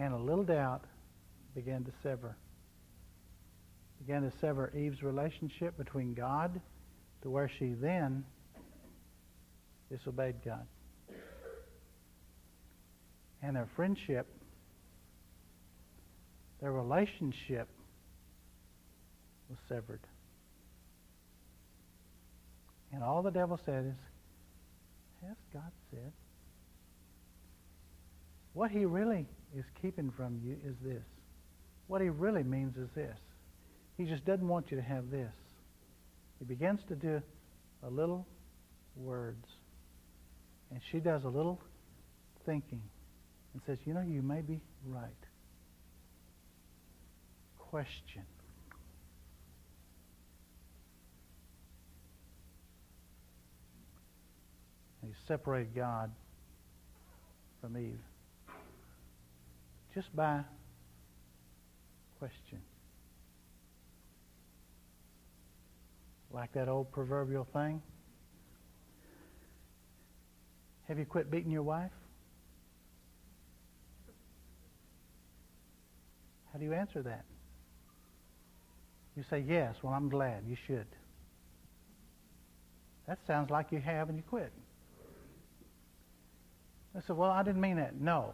And 0.01 0.15
a 0.15 0.17
little 0.17 0.45
doubt 0.45 0.85
began 1.55 1.85
to 1.85 1.93
sever. 2.03 2.35
Began 3.99 4.23
to 4.23 4.33
sever 4.41 4.73
Eve's 4.75 5.03
relationship 5.03 5.77
between 5.77 6.15
God 6.15 6.59
to 7.23 7.31
where 7.31 7.51
she 7.59 7.75
then 7.75 8.25
disobeyed 9.91 10.37
God. 10.43 10.67
And 13.43 13.55
their 13.57 13.69
friendship 13.77 14.27
their 16.61 16.73
relationship 16.73 17.69
was 19.49 19.59
severed. 19.69 20.01
And 22.93 23.03
all 23.03 23.23
the 23.23 23.31
devil 23.31 23.59
said 23.65 23.87
is, 23.87 25.27
Has 25.27 25.37
God 25.53 25.73
said? 25.91 26.13
What 28.53 28.71
he 28.71 28.85
really 28.85 29.27
is 29.57 29.65
keeping 29.81 30.11
from 30.17 30.41
you 30.45 30.57
is 30.65 30.77
this. 30.83 31.03
What 31.87 32.01
he 32.01 32.09
really 32.09 32.43
means 32.43 32.77
is 32.77 32.89
this. 32.95 33.17
He 33.97 34.05
just 34.05 34.25
doesn't 34.25 34.47
want 34.47 34.71
you 34.71 34.77
to 34.77 34.83
have 34.83 35.11
this. 35.11 35.33
He 36.39 36.45
begins 36.45 36.81
to 36.89 36.95
do 36.95 37.21
a 37.83 37.91
little 37.91 38.27
words. 38.97 39.47
And 40.71 40.81
she 40.91 40.99
does 40.99 41.25
a 41.25 41.29
little 41.29 41.61
thinking 42.47 42.83
and 43.53 43.63
says, 43.67 43.79
You 43.85 43.95
know, 43.95 44.05
you 44.07 44.23
may 44.23 44.41
be 44.41 44.61
right 44.87 45.11
question. 47.71 48.23
He 55.03 55.13
separated 55.27 55.75
God 55.75 56.11
from 57.61 57.77
Eve 57.77 57.99
just 60.01 60.17
by 60.17 60.41
question. 62.19 62.59
Like 66.33 66.55
that 66.55 66.69
old 66.69 66.91
proverbial 66.91 67.47
thing. 67.53 67.83
Have 70.89 70.99
you 70.99 71.05
quit 71.05 71.31
beating 71.31 71.51
your 71.51 71.63
wife? 71.63 71.91
How 76.51 76.59
do 76.59 76.65
you 76.65 76.73
answer 76.73 77.03
that? 77.03 77.27
You 79.17 79.25
say, 79.29 79.45
yes, 79.47 79.75
well, 79.83 79.93
I'm 79.93 80.09
glad. 80.09 80.45
You 80.49 80.57
should. 80.67 80.87
That 83.07 83.19
sounds 83.27 83.51
like 83.51 83.67
you 83.71 83.81
have 83.81 84.09
and 84.09 84.17
you 84.17 84.25
quit. 84.27 84.51
I 86.97 87.01
said, 87.07 87.19
well, 87.19 87.31
I 87.31 87.43
didn't 87.43 87.61
mean 87.61 87.77
that. 87.77 88.01
No. 88.01 88.33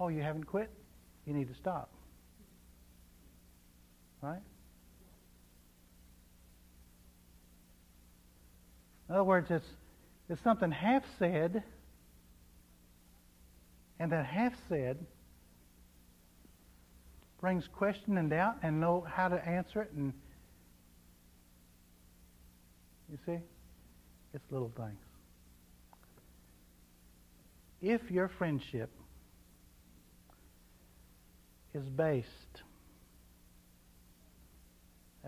Oh, 0.00 0.08
you 0.08 0.20
haven't 0.20 0.44
quit? 0.44 0.68
You 1.26 1.34
need 1.34 1.48
to 1.48 1.54
stop. 1.54 1.90
Right? 4.22 4.40
In 9.08 9.14
other 9.14 9.24
words, 9.24 9.50
it's, 9.50 9.66
it's 10.28 10.42
something 10.42 10.70
half 10.70 11.04
said, 11.18 11.62
and 13.98 14.12
that 14.12 14.26
half 14.26 14.52
said 14.68 14.98
brings 17.40 17.68
question 17.68 18.16
and 18.18 18.30
doubt 18.30 18.56
and 18.62 18.80
know 18.80 19.06
how 19.08 19.28
to 19.28 19.36
answer 19.46 19.82
it 19.82 19.92
and 19.92 20.12
you 23.10 23.18
see 23.26 23.38
it's 24.34 24.44
little 24.50 24.72
things 24.76 24.98
if 27.82 28.10
your 28.10 28.28
friendship 28.28 28.90
is 31.76 31.88
based 31.88 32.62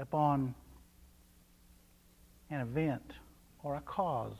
upon 0.00 0.54
an 2.50 2.60
event 2.60 3.12
or 3.62 3.76
a 3.76 3.80
cause 3.80 4.32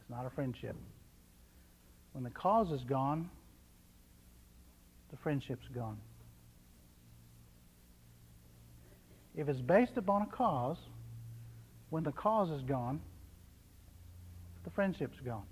it's 0.00 0.10
not 0.10 0.24
a 0.26 0.30
friendship 0.30 0.76
when 2.12 2.24
the 2.24 2.30
cause 2.30 2.70
is 2.70 2.82
gone 2.84 3.28
the 5.10 5.16
friendship's 5.16 5.66
gone. 5.74 5.98
If 9.36 9.48
it's 9.48 9.60
based 9.60 9.96
upon 9.96 10.22
a 10.22 10.26
cause, 10.26 10.78
when 11.90 12.04
the 12.04 12.12
cause 12.12 12.50
is 12.50 12.62
gone, 12.62 13.00
the 14.64 14.70
friendship's 14.70 15.18
gone. 15.24 15.46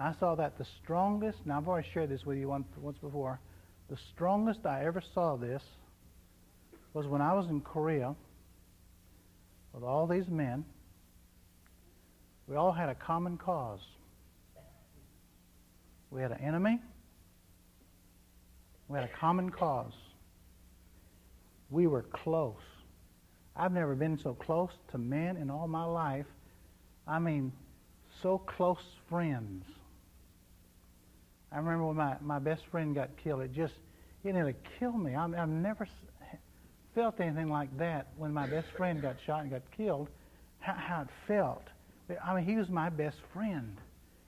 I 0.00 0.14
saw 0.18 0.34
that 0.36 0.56
the 0.58 0.66
strongest, 0.82 1.38
now 1.44 1.58
I've 1.58 1.68
already 1.68 1.88
shared 1.92 2.08
this 2.08 2.24
with 2.24 2.38
you 2.38 2.48
once, 2.48 2.66
once 2.76 2.98
before, 2.98 3.40
the 3.88 3.96
strongest 4.12 4.64
I 4.64 4.84
ever 4.84 5.02
saw 5.14 5.36
this 5.36 5.62
was 6.94 7.06
when 7.06 7.20
I 7.20 7.34
was 7.34 7.46
in 7.48 7.60
Korea 7.60 8.14
with 9.72 9.84
all 9.84 10.06
these 10.06 10.28
men. 10.28 10.64
We 12.46 12.56
all 12.56 12.72
had 12.72 12.88
a 12.88 12.94
common 12.94 13.36
cause. 13.36 13.80
We 16.10 16.22
had 16.22 16.32
an 16.32 16.40
enemy 16.40 16.80
we 18.90 18.98
had 18.98 19.04
a 19.08 19.20
common 19.20 19.50
cause. 19.50 19.92
We 21.70 21.86
were 21.86 22.02
close. 22.02 22.56
I've 23.54 23.70
never 23.70 23.94
been 23.94 24.18
so 24.18 24.34
close 24.34 24.72
to 24.90 24.98
men 24.98 25.36
in 25.36 25.48
all 25.48 25.68
my 25.68 25.84
life. 25.84 26.26
I 27.06 27.20
mean, 27.20 27.52
so 28.20 28.38
close 28.38 28.82
friends. 29.08 29.64
I 31.52 31.58
remember 31.58 31.86
when 31.86 31.96
my, 31.96 32.16
my 32.20 32.38
best 32.38 32.62
friend 32.70 32.94
got 32.94 33.10
killed. 33.22 33.42
It 33.42 33.52
just, 33.52 33.74
it 34.24 34.34
nearly 34.34 34.54
killed 34.78 35.00
me. 35.00 35.14
I, 35.14 35.24
I've 35.24 35.48
never 35.48 35.88
felt 36.94 37.20
anything 37.20 37.48
like 37.48 37.76
that 37.78 38.08
when 38.16 38.32
my 38.32 38.46
best 38.46 38.68
friend 38.76 39.00
got 39.00 39.16
shot 39.24 39.42
and 39.42 39.50
got 39.50 39.62
killed, 39.76 40.08
how, 40.58 40.74
how 40.74 41.00
it 41.02 41.08
felt. 41.26 41.64
I 42.24 42.34
mean, 42.34 42.44
he 42.44 42.56
was 42.56 42.68
my 42.68 42.88
best 42.88 43.16
friend. 43.32 43.76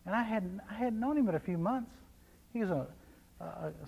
And 0.07 0.15
I 0.15 0.23
hadn't, 0.23 0.61
I 0.71 0.75
hadn't 0.75 0.99
known 0.99 1.17
him 1.17 1.27
but 1.27 1.35
a 1.35 1.41
few 1.41 1.59
months. 1.59 1.91
He 2.53 2.61
was 2.61 2.71
a 2.71 2.87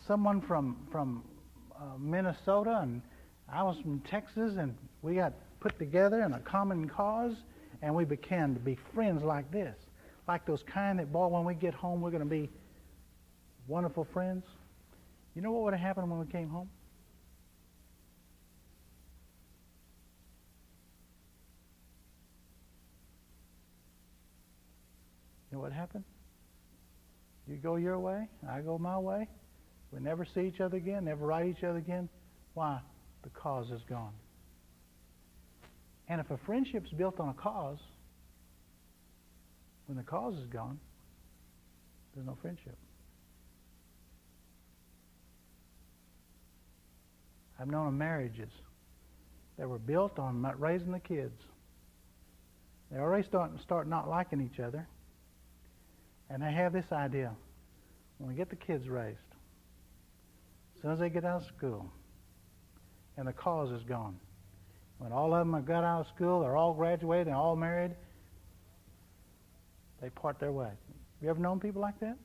someone 0.06 0.40
from 0.40 0.76
from 0.90 1.22
uh, 1.76 1.98
Minnesota, 1.98 2.80
and 2.82 3.02
I 3.48 3.62
was 3.62 3.76
from 3.82 4.00
Texas, 4.00 4.54
and 4.58 4.76
we 5.02 5.16
got 5.16 5.32
put 5.60 5.78
together 5.78 6.22
in 6.22 6.32
a 6.32 6.40
common 6.40 6.88
cause, 6.88 7.34
and 7.82 7.94
we 7.94 8.04
began 8.04 8.54
to 8.54 8.60
be 8.60 8.78
friends 8.94 9.22
like 9.22 9.50
this, 9.50 9.76
like 10.28 10.46
those 10.46 10.62
kind 10.62 10.98
that, 10.98 11.12
boy, 11.12 11.28
when 11.28 11.44
we 11.44 11.54
get 11.54 11.74
home, 11.74 12.00
we're 12.00 12.10
going 12.10 12.22
to 12.22 12.28
be 12.28 12.50
wonderful 13.66 14.06
friends. 14.12 14.44
You 15.34 15.42
know 15.42 15.52
what 15.52 15.62
would 15.64 15.74
have 15.74 15.82
happened 15.82 16.10
when 16.10 16.20
we 16.20 16.26
came 16.26 16.48
home? 16.48 16.68
You 25.50 25.58
know 25.58 25.62
what 25.62 25.72
happened? 25.72 26.04
You 27.46 27.56
go 27.56 27.76
your 27.76 27.98
way, 27.98 28.28
I 28.48 28.60
go 28.60 28.78
my 28.78 28.98
way. 28.98 29.28
We 29.92 30.00
never 30.00 30.26
see 30.34 30.40
each 30.40 30.60
other 30.60 30.76
again, 30.76 31.04
never 31.04 31.26
write 31.26 31.46
each 31.46 31.62
other 31.62 31.78
again. 31.78 32.08
Why? 32.54 32.80
The 33.22 33.30
cause 33.30 33.70
is 33.70 33.82
gone. 33.88 34.12
And 36.08 36.20
if 36.20 36.30
a 36.30 36.38
friendship's 36.44 36.90
built 36.90 37.20
on 37.20 37.28
a 37.28 37.34
cause, 37.34 37.78
when 39.86 39.96
the 39.96 40.02
cause 40.02 40.34
is 40.34 40.46
gone, 40.46 40.78
there's 42.14 42.26
no 42.26 42.36
friendship. 42.40 42.76
I've 47.64 47.70
known 47.70 47.86
of 47.86 47.94
marriages 47.94 48.50
that 49.56 49.66
were 49.66 49.78
built 49.78 50.18
on 50.18 50.46
raising 50.58 50.92
the 50.92 50.98
kids. 50.98 51.40
They 52.90 52.98
already 52.98 53.26
start, 53.26 53.52
start 53.62 53.88
not 53.88 54.06
liking 54.06 54.42
each 54.42 54.60
other. 54.60 54.86
And 56.28 56.42
they 56.42 56.52
have 56.52 56.74
this 56.74 56.84
idea 56.92 57.32
when 58.18 58.28
we 58.28 58.34
get 58.34 58.50
the 58.50 58.56
kids 58.56 58.86
raised, 58.86 59.16
as 60.76 60.82
soon 60.82 60.90
as 60.90 60.98
they 60.98 61.08
get 61.08 61.24
out 61.24 61.40
of 61.40 61.48
school 61.56 61.90
and 63.16 63.26
the 63.26 63.32
cause 63.32 63.70
is 63.70 63.82
gone. 63.84 64.20
When 64.98 65.10
all 65.10 65.32
of 65.32 65.38
them 65.38 65.54
have 65.54 65.64
got 65.64 65.84
out 65.84 66.00
of 66.00 66.06
school, 66.14 66.40
they're 66.40 66.58
all 66.58 66.74
graduated, 66.74 67.28
they're 67.28 67.34
all 67.34 67.56
married, 67.56 67.92
they 70.02 70.10
part 70.10 70.38
their 70.38 70.52
way. 70.52 70.72
You 71.22 71.30
ever 71.30 71.40
known 71.40 71.60
people 71.60 71.80
like 71.80 71.98
that? 72.00 72.18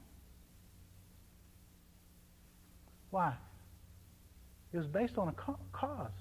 Why? 3.09 3.35
It 4.71 4.77
was 4.77 4.87
based 4.87 5.17
on 5.17 5.29
a 5.29 5.33
cause. 5.71 6.11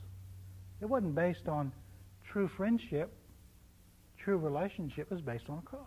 It 0.80 0.86
wasn't 0.86 1.14
based 1.14 1.48
on 1.48 1.72
true 2.32 2.48
friendship. 2.56 3.12
True 4.24 4.38
relationship 4.38 5.10
was 5.10 5.20
based 5.20 5.44
on 5.48 5.58
a 5.58 5.70
cause. 5.70 5.80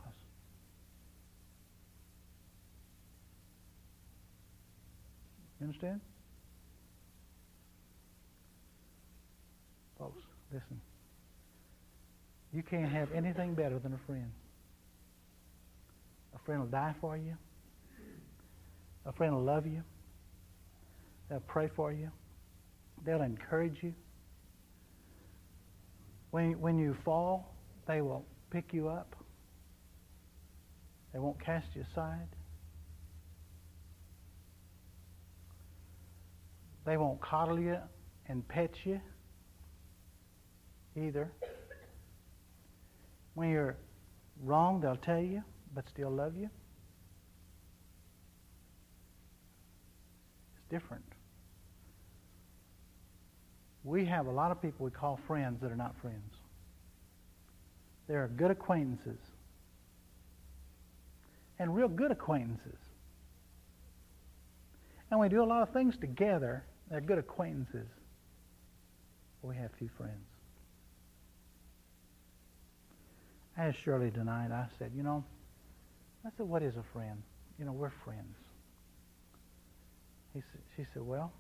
You 5.59 5.67
understand? 5.67 6.01
Folks, 9.97 10.21
listen. 10.51 10.81
You 12.51 12.63
can't 12.63 12.91
have 12.91 13.11
anything 13.11 13.53
better 13.53 13.79
than 13.79 13.93
a 13.93 13.99
friend. 14.07 14.31
A 16.35 16.39
friend 16.45 16.61
will 16.61 16.67
die 16.67 16.95
for 16.99 17.15
you. 17.15 17.35
A 19.05 19.13
friend 19.13 19.35
will 19.35 19.43
love 19.43 19.65
you. 19.65 19.83
They'll 21.29 21.39
pray 21.41 21.69
for 21.75 21.91
you. 21.93 22.11
They'll 23.05 23.21
encourage 23.21 23.77
you. 23.81 23.93
When, 26.31 26.59
when 26.61 26.77
you 26.77 26.95
fall, 27.03 27.55
they 27.87 28.01
will 28.01 28.25
pick 28.51 28.73
you 28.73 28.87
up. 28.87 29.15
They 31.13 31.19
won't 31.19 31.43
cast 31.43 31.67
you 31.75 31.83
aside. 31.91 32.27
They 36.85 36.97
won't 36.97 37.21
coddle 37.21 37.59
you 37.59 37.77
and 38.27 38.47
pet 38.47 38.73
you 38.85 39.01
either. 40.95 41.31
When 43.33 43.49
you're 43.49 43.77
wrong, 44.43 44.81
they'll 44.81 44.95
tell 44.95 45.19
you, 45.21 45.43
but 45.73 45.87
still 45.89 46.11
love 46.11 46.35
you. 46.37 46.49
It's 50.55 50.63
different. 50.69 51.10
We 53.83 54.05
have 54.05 54.27
a 54.27 54.31
lot 54.31 54.51
of 54.51 54.61
people 54.61 54.85
we 54.85 54.91
call 54.91 55.19
friends 55.27 55.61
that 55.61 55.71
are 55.71 55.75
not 55.75 55.95
friends. 56.01 56.35
They 58.07 58.15
are 58.15 58.27
good 58.27 58.51
acquaintances. 58.51 59.19
And 61.57 61.75
real 61.75 61.87
good 61.87 62.11
acquaintances. 62.11 62.77
And 65.09 65.19
we 65.19 65.29
do 65.29 65.43
a 65.43 65.45
lot 65.45 65.61
of 65.61 65.69
things 65.69 65.97
together. 65.97 66.63
They're 66.89 67.01
good 67.01 67.17
acquaintances. 67.17 67.87
We 69.41 69.55
have 69.55 69.71
few 69.77 69.89
friends. 69.97 70.25
I 73.57 73.71
Shirley 73.71 74.11
tonight, 74.11 74.51
I 74.51 74.67
said, 74.79 74.91
you 74.95 75.03
know, 75.03 75.23
I 76.25 76.29
said, 76.37 76.47
what 76.47 76.63
is 76.63 76.77
a 76.77 76.83
friend? 76.93 77.21
You 77.59 77.65
know, 77.65 77.73
we're 77.73 77.91
friends. 78.03 78.37
He 80.33 80.41
she 80.75 80.85
said, 80.93 81.03
well, 81.03 81.31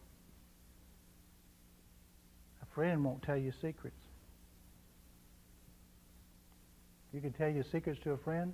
friend 2.73 3.03
won't 3.03 3.21
tell 3.21 3.37
you 3.37 3.51
secrets. 3.61 3.95
You 7.13 7.21
can 7.21 7.33
tell 7.33 7.49
your 7.49 7.65
secrets 7.71 7.99
to 8.03 8.11
a 8.11 8.17
friend, 8.17 8.53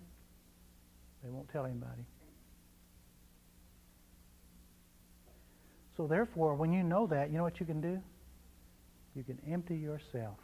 they 1.23 1.29
won't 1.29 1.49
tell 1.49 1.65
anybody. 1.65 2.05
So 5.95 6.07
therefore, 6.07 6.55
when 6.55 6.73
you 6.73 6.83
know 6.83 7.07
that, 7.07 7.31
you 7.31 7.37
know 7.37 7.43
what 7.43 7.59
you 7.59 7.65
can 7.65 7.81
do? 7.81 7.99
You 9.15 9.23
can 9.23 9.39
empty 9.47 9.75
yourself 9.75 10.37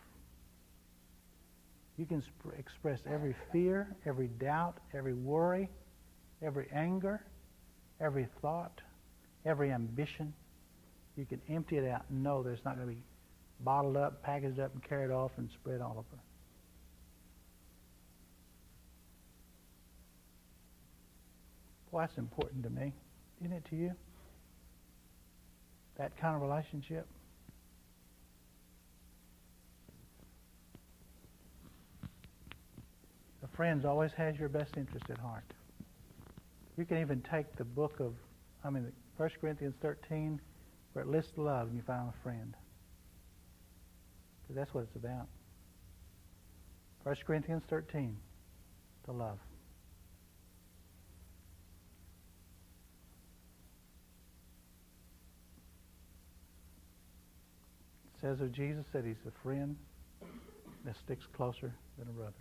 you 1.98 2.06
can 2.06 2.24
express 2.58 3.00
every 3.08 3.36
fear, 3.52 3.96
every 4.06 4.28
doubt, 4.28 4.78
every 4.94 5.14
worry, 5.14 5.70
every 6.42 6.68
anger, 6.74 7.24
every 8.02 8.28
thought, 8.42 8.82
every 9.46 9.72
ambition. 9.72 10.34
You 11.16 11.26
can 11.26 11.40
empty 11.50 11.78
it 11.78 11.88
out 11.88 12.06
and 12.10 12.24
know 12.24 12.42
there's 12.42 12.66
not 12.66 12.78
going 12.78 12.88
to 12.90 12.96
be 12.96 13.02
bottled 13.64 13.98
up, 13.98 14.24
packaged 14.24 14.60
up, 14.60 14.74
and 14.74 14.84
carried 14.84 15.12
off 15.12 15.32
and 15.38 15.50
spread 15.52 15.82
all 15.82 15.96
over. 15.98 16.22
Boy, 21.92 22.02
that's 22.02 22.18
important 22.18 22.64
to 22.64 22.70
me. 22.70 22.92
Isn't 23.42 23.54
it 23.54 23.66
to 23.70 23.76
you? 23.76 23.92
That 25.98 26.18
kind 26.18 26.36
of 26.36 26.42
relationship. 26.42 27.06
A 33.44 33.56
friend 33.56 33.86
always 33.86 34.12
has 34.14 34.38
your 34.40 34.50
best 34.50 34.76
interest 34.76 35.06
at 35.10 35.20
heart. 35.20 35.44
You 36.78 36.86
can 36.86 36.98
even 36.98 37.22
take 37.30 37.56
the 37.58 37.64
book 37.64 38.00
of, 38.00 38.14
I 38.64 38.72
mean, 38.72 38.92
1 39.18 39.30
Corinthians 39.40 39.76
13, 39.82 40.42
where 40.94 41.06
it 41.06 41.08
lists 41.12 41.34
love, 41.38 41.68
and 41.68 41.76
you 41.76 41.84
find 41.86 42.10
a 42.10 42.24
friend. 42.24 42.56
That's 44.56 44.74
what 44.74 44.82
it's 44.82 44.96
about. 44.96 45.28
1 47.04 47.16
Corinthians 47.26 47.64
13, 47.70 48.16
the 49.06 49.12
love. 49.12 49.38
It 58.14 58.22
says 58.22 58.40
of 58.40 58.54
Jesus 58.54 58.86
that 58.94 59.04
he's 59.04 59.16
a 59.28 59.32
friend 59.44 59.76
that 60.86 60.96
sticks 61.04 61.26
closer 61.36 61.74
than 61.98 62.08
a 62.08 62.12
brother. 62.12 62.34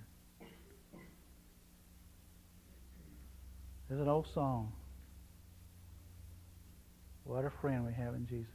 There's 3.89 4.01
an 4.01 4.09
old 4.09 4.27
song. 4.33 4.73
What 7.25 7.45
a 7.45 7.51
friend 7.61 7.85
we 7.85 7.93
have 7.93 8.15
in 8.15 8.27
Jesus. 8.27 8.47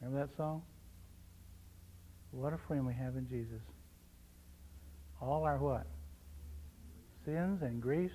Remember 0.00 0.26
that 0.26 0.36
song? 0.36 0.62
What 2.30 2.52
a 2.52 2.58
friend 2.68 2.86
we 2.86 2.94
have 2.94 3.16
in 3.16 3.28
Jesus. 3.28 3.62
All 5.20 5.44
our 5.44 5.58
what? 5.58 5.86
Sins 7.24 7.62
and 7.62 7.80
griefs 7.80 8.14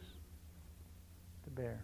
to 1.43 1.49
bear. 1.49 1.83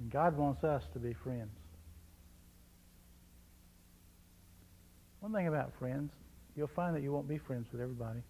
And 0.00 0.10
God 0.10 0.36
wants 0.36 0.64
us 0.64 0.82
to 0.92 0.98
be 0.98 1.14
friends. 1.14 1.50
One 5.20 5.32
thing 5.32 5.48
about 5.48 5.72
friends, 5.78 6.12
you'll 6.56 6.70
find 6.74 6.94
that 6.94 7.02
you 7.02 7.12
won't 7.12 7.28
be 7.28 7.38
friends 7.38 7.66
with 7.72 7.80
everybody. 7.80 8.20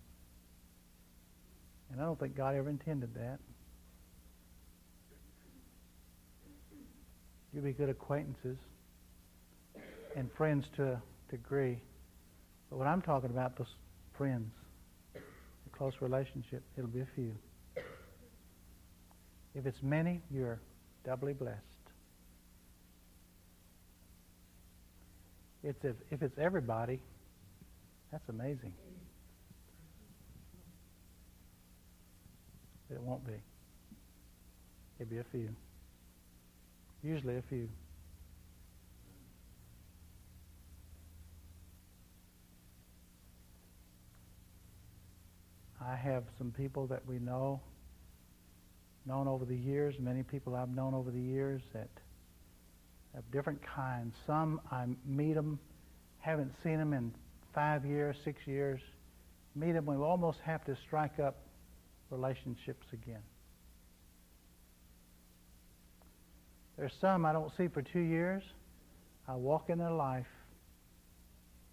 And 1.91 2.01
I 2.01 2.05
don't 2.05 2.19
think 2.19 2.37
God 2.37 2.55
ever 2.55 2.69
intended 2.69 3.15
that. 3.15 3.39
You'll 7.57 7.65
be 7.65 7.73
good 7.73 7.89
acquaintances 7.89 8.59
and 10.15 10.31
friends 10.37 10.67
to 10.77 10.83
a 10.93 11.03
degree. 11.31 11.79
But 12.69 12.77
when 12.77 12.87
I'm 12.87 13.01
talking 13.01 13.31
about 13.31 13.57
those 13.57 13.75
friends, 14.13 14.53
a 15.15 15.75
close 15.75 15.95
relationship, 16.03 16.63
it'll 16.77 16.91
be 16.91 17.01
a 17.01 17.09
few. 17.15 17.33
If 19.55 19.65
it's 19.65 19.83
many, 19.83 20.21
you're 20.31 20.61
doubly 21.03 21.33
blessed. 21.33 21.57
It's 25.65 25.83
if, 25.83 25.97
if 26.11 26.21
it's 26.21 26.39
everybody, 26.39 27.01
that's 28.13 28.29
amazing. 28.29 28.75
It 32.91 33.01
won't 33.01 33.27
be. 33.27 33.33
It'll 35.01 35.11
be 35.11 35.19
a 35.21 35.25
few. 35.33 35.49
Usually 37.07 37.37
a 37.37 37.43
few. 37.43 37.69
I 45.81 45.95
have 45.95 46.25
some 46.37 46.51
people 46.51 46.89
that 46.89 47.07
we 47.07 47.21
know, 47.21 47.61
known 49.07 49.29
over 49.29 49.45
the 49.45 49.55
years, 49.55 49.95
many 50.01 50.25
people 50.25 50.57
I've 50.57 50.69
known 50.69 50.95
over 50.95 51.13
the 51.13 51.21
years 51.21 51.63
that 51.75 51.87
of 53.17 53.23
different 53.31 53.61
kinds. 53.63 54.13
Some 54.27 54.61
I 54.73 54.87
meet 55.07 55.35
them, 55.35 55.61
haven't 56.19 56.55
seen 56.65 56.79
them 56.79 56.93
in 56.93 57.15
five 57.55 57.87
years, 57.87 58.17
six 58.25 58.41
years. 58.49 58.81
Meet 59.55 59.73
them, 59.75 59.87
we 59.87 59.95
almost 59.95 60.39
have 60.45 60.65
to 60.65 60.77
strike 60.85 61.21
up 61.21 61.37
relationships 62.11 62.87
again. 62.93 63.23
There's 66.77 66.93
some 67.01 67.25
I 67.25 67.33
don't 67.33 67.51
see 67.57 67.69
for 67.69 67.83
two 67.83 68.01
years. 68.01 68.43
I 69.29 69.35
walk 69.35 69.71
in 69.71 69.79
their 69.79 69.91
life, 69.91 70.27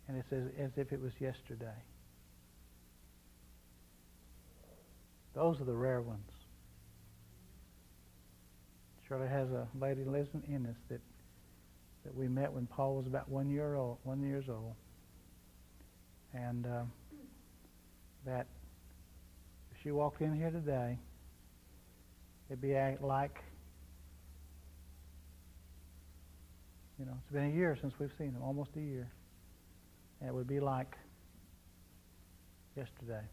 and 0.08 0.18
it's 0.18 0.32
as, 0.32 0.44
as 0.58 0.72
if 0.78 0.92
it 0.92 1.02
was 1.02 1.12
yesterday. 1.20 1.76
Those 5.36 5.60
are 5.60 5.66
the 5.66 5.74
rare 5.74 6.02
ones. 6.02 6.30
Shirley 9.08 9.28
has 9.28 9.50
a 9.50 9.68
lady 9.80 10.04
lives 10.04 10.30
in 10.34 10.44
Ennis 10.54 10.78
that 10.90 11.02
that 12.06 12.16
we 12.16 12.28
met 12.28 12.52
when 12.52 12.68
Paul 12.68 12.96
was 12.96 13.08
about 13.08 13.30
one 13.30 13.50
year 13.50 13.76
old, 13.76 13.98
one 14.04 14.22
years 14.22 14.46
old, 14.50 14.76
and 16.34 16.66
uh, 16.66 16.84
that 18.26 18.48
if 19.72 19.78
she 19.84 19.92
walked 19.92 20.22
in 20.22 20.36
here 20.36 20.50
today, 20.50 20.98
it'd 22.50 22.62
be 22.62 22.76
like 23.02 23.40
you 27.00 27.06
know 27.06 27.14
it's 27.24 27.34
been 27.34 27.46
a 27.46 27.56
year 27.56 27.78
since 27.82 27.94
we've 28.00 28.12
seen 28.18 28.28
him, 28.28 28.42
almost 28.44 28.72
a 28.76 28.82
year, 28.82 29.10
and 30.20 30.30
it 30.30 30.34
would 30.34 30.48
be 30.48 30.60
like 30.60 30.96
yesterday. 32.76 33.24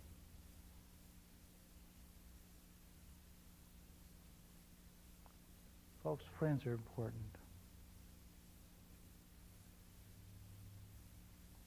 Folks, 6.03 6.25
friends 6.39 6.65
are 6.67 6.73
important. 6.73 7.23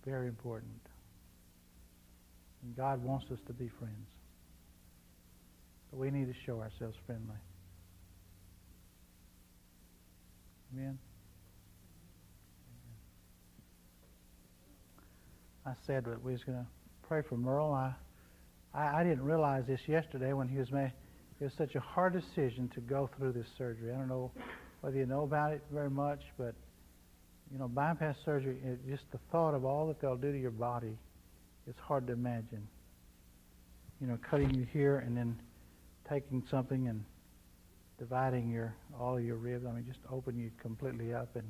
Very 0.06 0.28
important. 0.28 0.72
And 2.64 2.76
God 2.76 3.04
wants 3.04 3.26
us 3.32 3.40
to 3.48 3.54
be 3.54 3.70
friends. 3.80 4.08
But 5.92 6.00
we 6.00 6.10
need 6.10 6.26
to 6.26 6.34
show 6.46 6.60
ourselves 6.60 6.98
friendly. 7.06 7.38
Amen. 10.74 10.98
I 15.66 15.74
said 15.88 16.06
that 16.06 16.24
we 16.24 16.34
was 16.34 16.44
going 16.44 16.58
to 16.58 16.66
pray 17.08 17.22
for 17.28 17.38
Merle. 17.38 17.74
I, 17.74 17.94
I, 18.74 19.00
I 19.00 19.04
didn't 19.04 19.24
realize 19.24 19.64
this 19.68 19.82
yesterday 19.88 20.34
when 20.34 20.48
he 20.48 20.58
was 20.58 20.72
made. 20.72 20.92
It 21.40 21.44
was 21.46 21.54
such 21.58 21.76
a 21.76 21.80
hard 21.80 22.14
decision 22.14 22.70
to 22.76 22.82
go 22.82 23.10
through 23.18 23.34
this 23.34 23.48
surgery. 23.58 23.92
I 23.92 23.98
don't 23.98 24.10
know 24.10 24.32
whether 24.82 24.98
you 24.98 25.06
know 25.06 25.24
about 25.24 25.54
it 25.54 25.64
very 25.72 25.90
much, 25.90 26.22
but 26.38 26.54
you 27.52 27.60
know, 27.60 27.68
bypass 27.68 28.16
surgery, 28.26 28.58
it, 28.64 28.80
just 28.90 29.04
the 29.12 29.20
thought 29.32 29.54
of 29.54 29.66
all 29.66 29.88
that 29.88 30.02
they'll 30.02 30.16
do 30.16 30.32
to 30.32 30.40
your 30.40 30.52
body 30.52 30.98
it's 31.68 31.80
hard 31.80 32.08
to 32.08 32.14
imagine. 32.14 32.68
You 34.02 34.08
know, 34.08 34.18
cutting 34.30 34.54
you 34.54 34.66
here 34.74 35.00
and 35.00 35.16
then 35.16 35.40
taking 36.10 36.44
something 36.52 36.88
and 36.88 37.04
dividing 37.98 38.50
your 38.50 38.76
all 39.00 39.20
your 39.20 39.38
ribs. 39.38 39.66
I 39.66 39.72
mean, 39.72 39.86
just 39.88 40.00
open 40.12 40.38
you 40.38 40.52
completely 40.62 41.14
up 41.14 41.36
and 41.36 41.50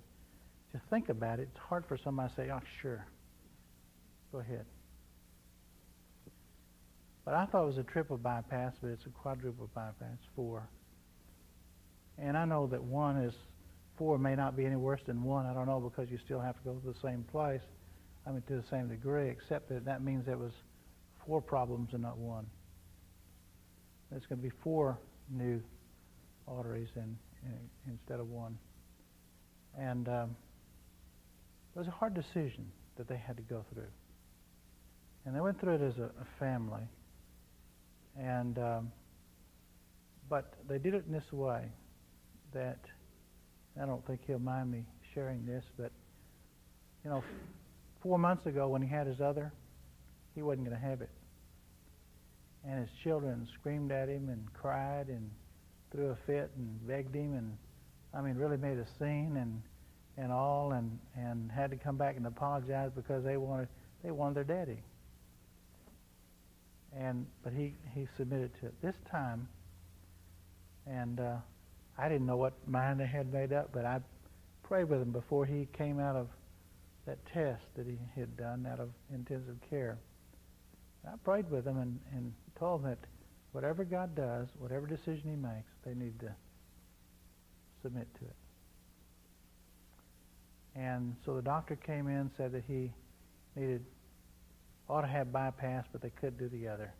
just 0.72 0.84
think 0.90 1.10
about 1.10 1.40
it. 1.40 1.50
It's 1.52 1.64
hard 1.68 1.86
for 1.88 1.98
somebody 1.98 2.30
to 2.30 2.36
say, 2.36 2.50
"Oh, 2.52 2.60
sure, 2.82 3.06
go 4.34 4.40
ahead." 4.40 4.66
But 7.26 7.36
I 7.36 7.46
thought 7.46 7.64
it 7.64 7.68
was 7.68 7.78
a 7.78 7.84
triple 7.84 8.18
bypass, 8.18 8.74
but 8.82 8.90
it's 8.90 9.06
a 9.06 9.10
quadruple 9.10 9.70
bypass, 9.74 10.18
four. 10.36 10.68
And 12.18 12.38
I 12.38 12.46
know 12.46 12.68
that 12.68 12.84
one 12.84 13.18
is 13.18 13.34
four 13.98 14.18
may 14.18 14.36
not 14.36 14.58
be 14.58 14.66
any 14.66 14.76
worse 14.76 15.02
than 15.06 15.24
one. 15.24 15.46
I 15.46 15.54
don't 15.54 15.68
know 15.68 15.80
because 15.80 16.12
you 16.12 16.18
still 16.18 16.42
have 16.42 16.58
to 16.58 16.64
go 16.64 16.74
to 16.74 16.88
the 16.88 17.00
same 17.02 17.24
place. 17.32 17.62
I 18.28 18.32
mean, 18.32 18.44
to 18.48 18.56
the 18.56 18.68
same 18.70 18.90
degree, 18.90 19.30
except 19.30 19.70
that 19.70 19.86
that 19.86 20.04
means 20.04 20.26
there 20.26 20.38
was 20.38 20.54
four 21.26 21.42
problems 21.42 21.90
and 21.94 22.02
not 22.02 22.18
one. 22.18 22.46
There's 24.12 24.26
going 24.26 24.40
to 24.40 24.44
be 24.44 24.54
four 24.64 24.98
new 25.30 25.62
arteries 26.48 26.90
in, 26.96 27.18
in, 27.44 27.92
instead 27.92 28.20
of 28.20 28.30
one. 28.30 28.58
And 29.78 30.08
um, 30.08 30.36
it 31.76 31.80
was 31.80 31.88
a 31.88 31.92
hard 31.92 32.14
decision 32.14 32.72
that 32.98 33.08
they 33.08 33.18
had 33.18 33.38
to 33.38 33.44
go 33.44 33.66
through. 33.74 33.88
And 35.26 35.36
they 35.36 35.42
went 35.42 35.60
through 35.60 35.76
it 35.76 35.82
as 35.82 35.98
a, 36.00 36.04
a 36.06 36.26
family. 36.40 36.84
And 38.20 38.58
um, 38.60 38.92
but 40.30 40.54
they 40.68 40.78
did 40.78 40.94
it 40.94 41.06
in 41.08 41.14
this 41.14 41.32
way 41.32 41.64
that 42.54 42.80
I 43.82 43.86
don't 43.86 44.06
think 44.06 44.22
he'll 44.28 44.40
mind 44.40 44.72
me 44.72 44.84
sharing 45.14 45.46
this, 45.46 45.64
but 45.78 45.92
you 47.04 47.10
know, 47.10 47.24
four 48.02 48.18
months 48.18 48.46
ago 48.46 48.68
when 48.68 48.82
he 48.82 48.88
had 48.88 49.08
his 49.08 49.22
other, 49.22 49.52
he 50.36 50.42
wasn't 50.42 50.66
going 50.68 50.80
to 50.80 50.88
have 50.88 51.02
it. 51.02 51.10
And 52.66 52.80
his 52.80 52.90
children 53.04 53.48
screamed 53.60 53.92
at 53.92 54.08
him 54.10 54.30
and 54.30 54.46
cried 54.54 55.08
and 55.08 55.30
threw 55.92 56.10
a 56.10 56.18
fit 56.26 56.52
and 56.58 56.88
begged 56.88 57.14
him 57.16 57.34
and 57.36 57.58
I 58.14 58.22
mean 58.22 58.36
really 58.36 58.58
made 58.58 58.78
a 58.78 58.86
scene 59.00 59.38
and 59.38 59.62
and 60.18 60.32
all 60.32 60.72
and 60.74 61.00
and 61.16 61.52
had 61.52 61.72
to 61.72 61.78
come 61.78 61.98
back 61.98 62.16
and 62.18 62.26
apologize 62.26 62.92
because 62.96 63.24
they 63.24 63.38
wanted 63.38 63.68
They 64.04 64.12
wanted 64.12 64.36
their 64.36 64.44
daddy. 64.44 64.84
And 66.98 67.26
but 67.44 67.54
he 67.54 67.74
he 67.94 68.08
submitted 68.18 68.52
to 68.60 68.68
it 68.68 68.74
this 68.82 68.96
time. 69.10 69.48
And 70.86 71.20
uh, 71.20 71.38
I 71.98 72.10
didn't 72.10 72.26
know 72.26 72.38
what 72.38 72.54
mind 72.68 73.00
they 73.00 73.08
had 73.08 73.32
made 73.32 73.54
up, 73.54 73.70
but 73.74 73.86
I 73.86 74.00
prayed 74.64 74.86
with 74.86 75.02
him 75.02 75.12
before 75.12 75.46
he 75.46 75.68
came 75.78 76.00
out 76.00 76.16
of 76.16 76.28
that 77.06 77.18
test 77.26 77.64
that 77.76 77.86
he 77.86 77.98
had 78.16 78.36
done 78.38 78.68
out 78.72 78.80
of 78.80 78.90
intensive 79.14 79.58
care. 79.70 79.98
I 81.06 81.16
prayed 81.24 81.50
with 81.52 81.68
him 81.68 81.80
and, 81.80 82.00
and 82.14 82.34
told 82.58 82.82
him 82.82 82.90
that 82.90 83.00
whatever 83.52 83.84
God 83.84 84.16
does, 84.16 84.48
whatever 84.58 84.88
decision 84.88 85.24
he 85.26 85.36
makes, 85.36 85.70
they 85.86 85.94
need 85.94 86.20
to 86.22 86.34
submit 87.82 88.08
to 88.20 88.26
it. 88.26 88.36
And 90.76 91.16
so 91.26 91.36
the 91.36 91.42
doctor 91.42 91.76
came 91.76 92.08
in 92.08 92.32
said 92.36 92.52
that 92.54 92.64
he 92.68 92.92
needed 93.56 93.86
ought 94.90 95.02
to 95.02 95.08
have 95.08 95.32
bypass, 95.32 95.86
but 95.92 96.02
they 96.02 96.10
could 96.10 96.38
do 96.38 96.50
the 96.50 96.68
other. 96.68 96.94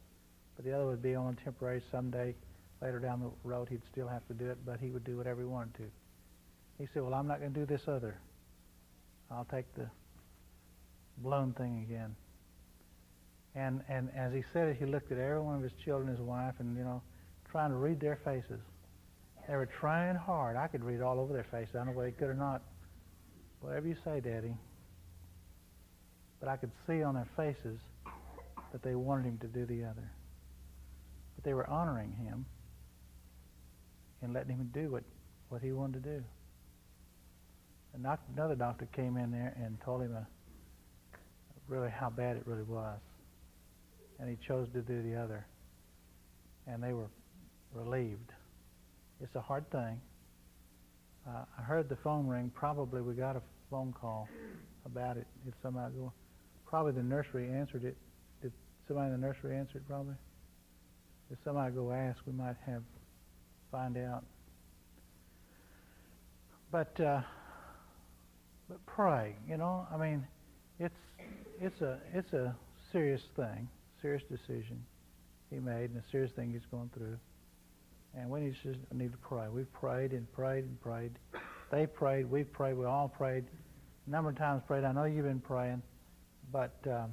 But 0.56 0.66
the 0.66 0.74
other 0.74 0.86
would 0.86 1.02
be 1.02 1.16
only 1.16 1.36
temporary. 1.44 1.82
Someday 1.92 2.36
later 2.82 3.00
down 3.00 3.20
the 3.20 3.32
road 3.48 3.68
he'd 3.70 3.82
still 3.92 4.08
have 4.08 4.26
to 4.28 4.34
do 4.34 4.50
it, 4.50 4.58
but 4.66 4.80
he 4.80 4.90
would 4.90 5.04
do 5.04 5.18
whatever 5.18 5.42
he 5.42 5.48
wanted 5.48 5.74
to. 5.76 5.84
He 6.80 6.88
said, 6.94 7.04
Well, 7.04 7.14
I'm 7.14 7.28
not 7.28 7.40
going 7.40 7.54
to 7.54 7.60
do 7.60 7.66
this 7.66 7.88
other. 7.88 8.18
I'll 9.32 9.46
take 9.46 9.66
the 9.76 9.88
blown 11.18 11.54
thing 11.54 11.86
again. 11.88 12.16
And 13.56 13.82
and 13.88 14.10
as 14.16 14.34
he 14.34 14.44
said 14.52 14.68
it, 14.68 14.78
he 14.78 14.86
looked 14.86 15.12
at 15.12 15.18
every 15.18 15.40
one 15.40 15.56
of 15.56 15.62
his 15.62 15.74
children, 15.86 16.10
his 16.10 16.20
wife, 16.20 16.56
and 16.60 16.76
you 16.76 16.84
know, 16.84 17.02
trying 17.52 17.70
to 17.70 17.76
read 17.76 18.00
their 18.00 18.20
faces. 18.24 18.60
They 19.48 19.56
were 19.56 19.68
trying 19.68 20.16
hard. 20.16 20.56
I 20.56 20.68
could 20.68 20.84
read 20.84 21.02
all 21.02 21.20
over 21.20 21.34
their 21.34 21.46
faces. 21.52 21.76
I 21.76 21.80
don't 21.80 21.88
know 21.88 21.94
whether 21.94 22.10
he 22.10 22.14
could 22.14 22.30
or 22.30 22.34
not. 22.34 22.62
Whatever 23.62 23.88
you 23.88 23.96
say, 24.04 24.20
Daddy. 24.20 24.56
But 26.44 26.52
I 26.52 26.58
could 26.58 26.72
see 26.86 27.02
on 27.04 27.16
their 27.16 27.28
faces 27.38 27.80
that 28.74 28.84
they 28.84 28.96
wanted 28.96 29.24
him 29.24 29.38
to 29.38 29.48
do 29.48 29.66
the 29.66 29.86
other. 29.86 30.12
But 31.36 31.46
they 31.46 31.54
were 31.54 31.70
honoring 31.70 32.12
him 32.12 32.46
and 34.22 34.34
letting 34.34 34.58
him 34.58 34.70
do 34.74 34.92
what, 34.92 35.04
what 35.48 35.62
he 35.62 35.72
wanted 35.72 36.04
to 36.04 36.10
do. 36.18 36.24
And 37.94 38.06
another 38.36 38.56
doctor 38.56 38.90
came 38.94 39.16
in 39.16 39.32
there 39.32 39.56
and 39.56 39.80
told 39.86 40.02
him 40.02 40.14
a, 40.16 40.18
uh, 40.18 40.24
really 41.70 41.90
how 41.90 42.10
bad 42.10 42.36
it 42.36 42.44
really 42.46 42.64
was. 42.64 43.00
And 44.20 44.30
he 44.30 44.36
chose 44.46 44.68
to 44.74 44.82
do 44.82 45.02
the 45.02 45.16
other. 45.16 45.46
And 46.68 46.84
they 46.84 46.92
were 46.92 47.08
relieved. 47.74 48.34
It's 49.22 49.36
a 49.36 49.42
hard 49.42 49.72
thing. 49.72 50.02
Uh, 51.26 51.46
I 51.58 51.62
heard 51.62 51.88
the 51.88 51.96
phone 52.04 52.28
ring. 52.28 52.52
Probably 52.54 53.00
we 53.00 53.14
got 53.14 53.38
a 53.38 53.42
phone 53.72 53.94
call 53.94 54.28
about 54.86 55.16
it. 55.16 55.28
If 55.48 55.54
somebody 55.64 55.96
probably 56.74 56.92
the 56.92 57.04
nursery 57.04 57.52
answered 57.52 57.84
it. 57.84 57.96
Did 58.42 58.52
somebody 58.88 59.14
in 59.14 59.22
the 59.22 59.28
nursery 59.28 59.56
answer 59.56 59.78
it? 59.78 59.88
Probably. 59.88 60.16
If 61.30 61.38
somebody 61.46 61.72
go 61.72 61.92
ask, 61.92 62.18
we 62.26 62.34
might 62.34 62.56
have 62.66 62.82
find 63.72 63.96
out. 63.96 64.24
But 66.72 67.00
uh, 67.00 67.22
but 68.68 68.84
pray. 68.88 69.36
You 69.48 69.58
know, 69.58 69.86
I 69.94 69.98
mean, 69.98 70.26
it's 70.80 70.96
it's 71.62 71.80
a 71.82 72.00
it's 72.12 72.34
a 72.34 72.56
serious 72.92 73.22
thing, 73.36 73.70
serious 74.02 74.24
decision 74.28 74.84
he 75.52 75.60
made, 75.60 75.92
and 75.92 75.98
a 75.98 76.04
serious 76.12 76.32
thing 76.32 76.54
he's 76.54 76.66
going 76.72 76.90
through. 76.98 77.20
And 78.18 78.32
we 78.32 78.40
need 78.40 78.56
to, 78.64 78.76
need 78.98 79.12
to 79.12 79.18
pray. 79.20 79.46
We've 79.48 79.72
prayed 79.74 80.12
and 80.12 80.26
prayed 80.34 80.64
and 80.64 80.82
prayed. 80.82 81.12
They 81.72 81.86
prayed. 81.86 82.32
We've 82.32 82.52
prayed. 82.52 82.74
We 82.74 82.86
all 82.86 83.10
prayed. 83.10 83.44
A 84.08 84.10
number 84.10 84.32
of 84.32 84.40
times 84.40 84.64
prayed. 84.66 84.84
I 84.84 84.92
know 84.92 85.04
you've 85.04 85.26
been 85.26 85.40
praying, 85.40 85.84
but 86.54 86.76
um, 86.86 87.12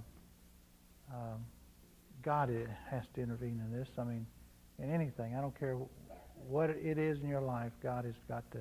um, 1.12 1.44
God 2.22 2.50
has 2.90 3.04
to 3.14 3.22
intervene 3.22 3.60
in 3.64 3.76
this. 3.76 3.88
I 3.98 4.04
mean, 4.04 4.26
in 4.78 4.92
anything. 4.94 5.34
I 5.34 5.40
don't 5.40 5.58
care 5.58 5.76
what 6.46 6.70
it 6.70 6.98
is 6.98 7.20
in 7.20 7.28
your 7.28 7.40
life. 7.40 7.72
God 7.82 8.04
has 8.04 8.14
got 8.28 8.48
to 8.52 8.58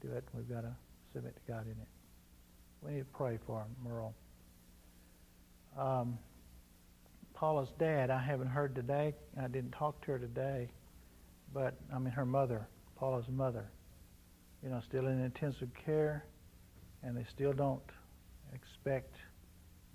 do 0.00 0.12
it. 0.12 0.24
We've 0.34 0.48
got 0.48 0.62
to 0.62 0.74
submit 1.12 1.36
to 1.36 1.52
God 1.52 1.66
in 1.66 1.72
it. 1.72 1.88
We 2.82 2.92
need 2.92 3.00
to 3.00 3.04
pray 3.16 3.38
for 3.46 3.66
Merle. 3.84 4.14
Um, 5.78 6.18
Paula's 7.34 7.68
dad, 7.78 8.10
I 8.10 8.22
haven't 8.22 8.48
heard 8.48 8.74
today. 8.74 9.14
I 9.40 9.48
didn't 9.48 9.72
talk 9.72 10.00
to 10.04 10.12
her 10.12 10.18
today, 10.18 10.70
but 11.54 11.74
I 11.94 11.98
mean 11.98 12.12
her 12.12 12.26
mother, 12.26 12.66
Paula's 12.96 13.28
mother, 13.28 13.70
you 14.62 14.70
know, 14.70 14.80
still 14.88 15.06
in 15.06 15.22
intensive 15.22 15.68
care, 15.86 16.24
and 17.02 17.16
they 17.16 17.24
still 17.30 17.52
don't 17.52 17.80
expect 18.54 19.14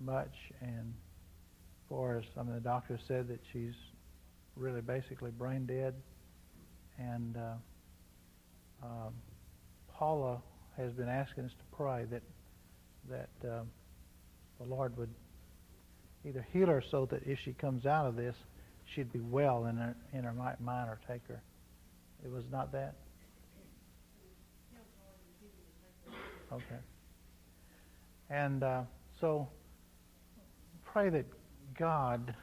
much. 0.00 0.34
And 0.60 0.92
for 1.88 2.18
us, 2.18 2.24
I 2.36 2.42
mean, 2.42 2.54
the 2.54 2.60
doctor 2.60 2.98
said 3.06 3.28
that 3.28 3.40
she's 3.52 3.74
really 4.56 4.80
basically 4.80 5.30
brain 5.30 5.66
dead, 5.66 5.94
and 6.98 7.36
uh, 7.36 8.86
um, 8.86 9.12
Paula 9.92 10.40
has 10.76 10.92
been 10.92 11.08
asking 11.08 11.44
us 11.44 11.52
to 11.52 11.76
pray 11.76 12.04
that 12.10 12.22
that 13.08 13.48
um, 13.48 13.68
the 14.58 14.66
Lord 14.66 14.96
would 14.96 15.10
either 16.24 16.46
heal 16.52 16.66
her 16.66 16.82
so 16.90 17.06
that 17.06 17.22
if 17.24 17.38
she 17.44 17.52
comes 17.52 17.86
out 17.86 18.06
of 18.06 18.16
this, 18.16 18.34
she'd 18.94 19.12
be 19.12 19.20
well 19.20 19.66
in 19.66 19.76
her 19.76 19.96
in 20.12 20.24
her 20.24 20.32
mind 20.32 20.88
or 20.88 20.98
take 21.06 21.26
her. 21.28 21.40
It 22.24 22.30
was 22.30 22.44
not 22.50 22.72
that. 22.72 22.94
Okay. 26.52 26.80
And 28.30 28.62
uh, 28.62 28.82
so 29.20 29.48
pray 30.96 31.10
that 31.10 31.26
God 31.78 32.34